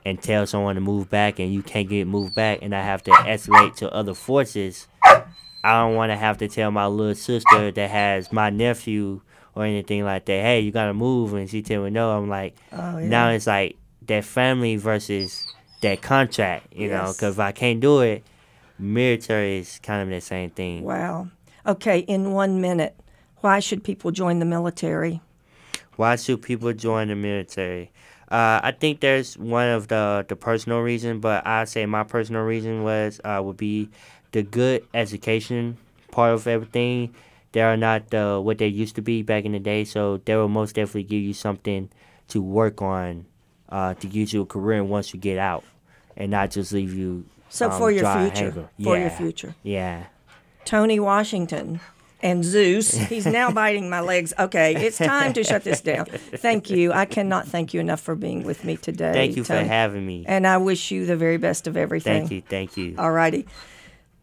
and 0.08 0.22
tell 0.22 0.48
someone 0.48 0.76
to 0.76 0.82
move 0.82 1.10
back 1.10 1.38
and 1.38 1.54
you 1.54 1.62
can't 1.62 1.90
get 1.90 2.08
moved 2.08 2.34
back 2.34 2.60
and 2.62 2.74
I 2.74 2.82
have 2.82 3.04
to 3.04 3.12
escalate 3.12 3.76
to 3.78 3.92
other 3.94 4.14
forces, 4.14 4.88
I 5.04 5.82
don't 5.82 5.96
want 5.96 6.12
to 6.12 6.16
have 6.16 6.38
to 6.38 6.48
tell 6.48 6.72
my 6.72 6.86
little 6.88 7.14
sister 7.16 7.72
that 7.72 7.90
has 7.90 8.32
my 8.32 8.50
nephew 8.50 9.20
or 9.54 9.66
anything 9.66 10.06
like 10.06 10.24
that, 10.26 10.42
hey, 10.42 10.62
you 10.62 10.72
gotta 10.72 10.94
move, 10.94 11.34
and 11.34 11.50
she 11.50 11.62
tell 11.62 11.84
me 11.84 11.90
no. 11.90 12.12
I'm 12.18 12.30
like, 12.30 12.56
Oh, 12.72 13.00
yeah. 13.00 13.08
now 13.10 13.30
it's 13.32 13.48
like 13.48 13.76
that 14.06 14.24
family 14.24 14.76
versus 14.78 15.46
that 15.82 16.02
contract, 16.02 16.68
you 16.74 16.88
know, 16.90 16.98
'cause 17.08 17.08
know, 17.08 17.14
because 17.14 17.34
if 17.36 17.40
I 17.40 17.52
can't 17.52 17.80
do 17.82 18.00
it, 18.02 18.24
military 18.80 19.58
is 19.58 19.80
kind 19.84 20.02
of 20.04 20.10
the 20.10 20.22
same 20.22 20.52
thing. 20.52 20.84
Wow. 20.84 21.28
Okay, 21.66 22.00
in 22.00 22.32
one 22.32 22.62
minute, 22.62 22.96
why 23.42 23.60
should 23.60 23.84
people 23.84 24.12
join 24.12 24.40
the 24.40 24.46
military? 24.46 25.20
Why 25.98 26.16
should 26.16 26.42
people 26.44 26.72
join 26.74 27.08
the 27.10 27.16
military? 27.16 27.92
Uh, 28.30 28.60
I 28.62 28.72
think 28.78 29.00
there's 29.00 29.38
one 29.38 29.70
of 29.70 29.88
the 29.88 30.26
the 30.28 30.36
personal 30.36 30.82
reason, 30.82 31.20
but 31.20 31.48
I'd 31.48 31.70
say 31.70 31.86
my 31.86 32.04
personal 32.04 32.44
reason 32.44 32.84
was 32.84 33.22
uh, 33.24 33.42
would 33.44 33.58
be 33.58 33.90
the 34.34 34.44
good 34.44 34.86
education 34.94 35.78
part 36.12 36.34
of 36.34 36.46
everything. 36.48 37.16
They 37.54 37.62
are 37.62 37.78
not 37.78 38.14
uh, 38.14 38.40
what 38.40 38.58
they 38.58 38.68
used 38.68 38.96
to 38.96 39.02
be 39.02 39.24
back 39.24 39.46
in 39.46 39.54
the 39.54 39.60
day, 39.60 39.86
so 39.86 40.18
they 40.26 40.36
will 40.36 40.50
most 40.50 40.76
definitely 40.76 41.04
give 41.04 41.22
you 41.22 41.34
something 41.34 41.90
to 42.28 42.42
work 42.42 42.82
on, 42.82 43.26
uh, 43.70 43.94
to 43.94 44.08
give 44.08 44.34
you 44.34 44.42
a 44.42 44.46
career 44.46 44.84
once 44.84 45.14
you 45.14 45.20
get 45.20 45.38
out, 45.38 45.64
and 46.18 46.32
not 46.32 46.52
just 46.52 46.74
leave 46.74 46.94
you. 46.94 47.26
So 47.48 47.70
um, 47.70 47.78
for 47.78 47.92
your 47.92 48.14
future, 48.14 48.70
for 48.84 48.98
your 48.98 49.10
future. 49.10 49.56
Yeah. 49.64 50.08
Tony 50.66 51.00
Washington 51.00 51.80
and 52.22 52.44
Zeus. 52.44 52.94
He's 52.94 53.26
now 53.26 53.52
biting 53.52 53.90
my 53.90 54.00
legs. 54.02 54.34
Okay, 54.38 54.76
it's 54.76 54.98
time 54.98 55.34
to 55.34 55.44
shut 55.44 55.64
this 55.64 55.82
down. 55.82 56.06
Thank 56.06 56.70
you. 56.70 56.92
I 56.92 57.06
cannot 57.06 57.48
thank 57.48 57.74
you 57.74 57.80
enough 57.80 58.02
for 58.02 58.16
being 58.16 58.44
with 58.44 58.64
me 58.64 58.78
today. 58.78 59.14
Thank 59.14 59.36
you 59.36 59.44
for 59.44 59.56
having 59.56 60.06
me. 60.06 60.26
And 60.28 60.48
I 60.48 60.58
wish 60.58 60.92
you 60.92 61.06
the 61.06 61.16
very 61.16 61.38
best 61.38 61.68
of 61.68 61.78
everything. 61.78 62.22
Thank 62.28 62.32
you. 62.32 62.42
Thank 62.42 62.78
you. 62.78 62.96
All 62.98 63.12
righty. 63.12 63.48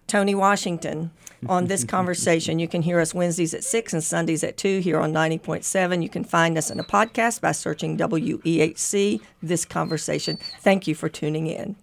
Tony 0.07 0.35
Washington 0.35 1.11
on 1.48 1.66
this 1.66 1.85
conversation. 1.96 2.59
You 2.59 2.68
can 2.68 2.83
hear 2.83 3.00
us 3.00 3.14
Wednesdays 3.14 3.54
at 3.54 3.64
6 3.64 3.92
and 3.92 4.04
Sundays 4.04 4.44
at 4.44 4.57
2 4.57 4.80
here 4.80 4.98
on 5.00 5.12
90.7. 5.12 6.02
You 6.02 6.09
can 6.09 6.24
find 6.24 6.59
us 6.59 6.70
in 6.70 6.78
a 6.78 6.85
podcast 6.85 7.40
by 7.40 7.52
searching 7.52 7.96
WEHC, 7.96 9.20
This 9.42 9.64
Conversation. 9.64 10.38
Thank 10.61 10.87
you 10.87 10.94
for 10.94 11.09
tuning 11.09 11.46
in. 11.46 11.76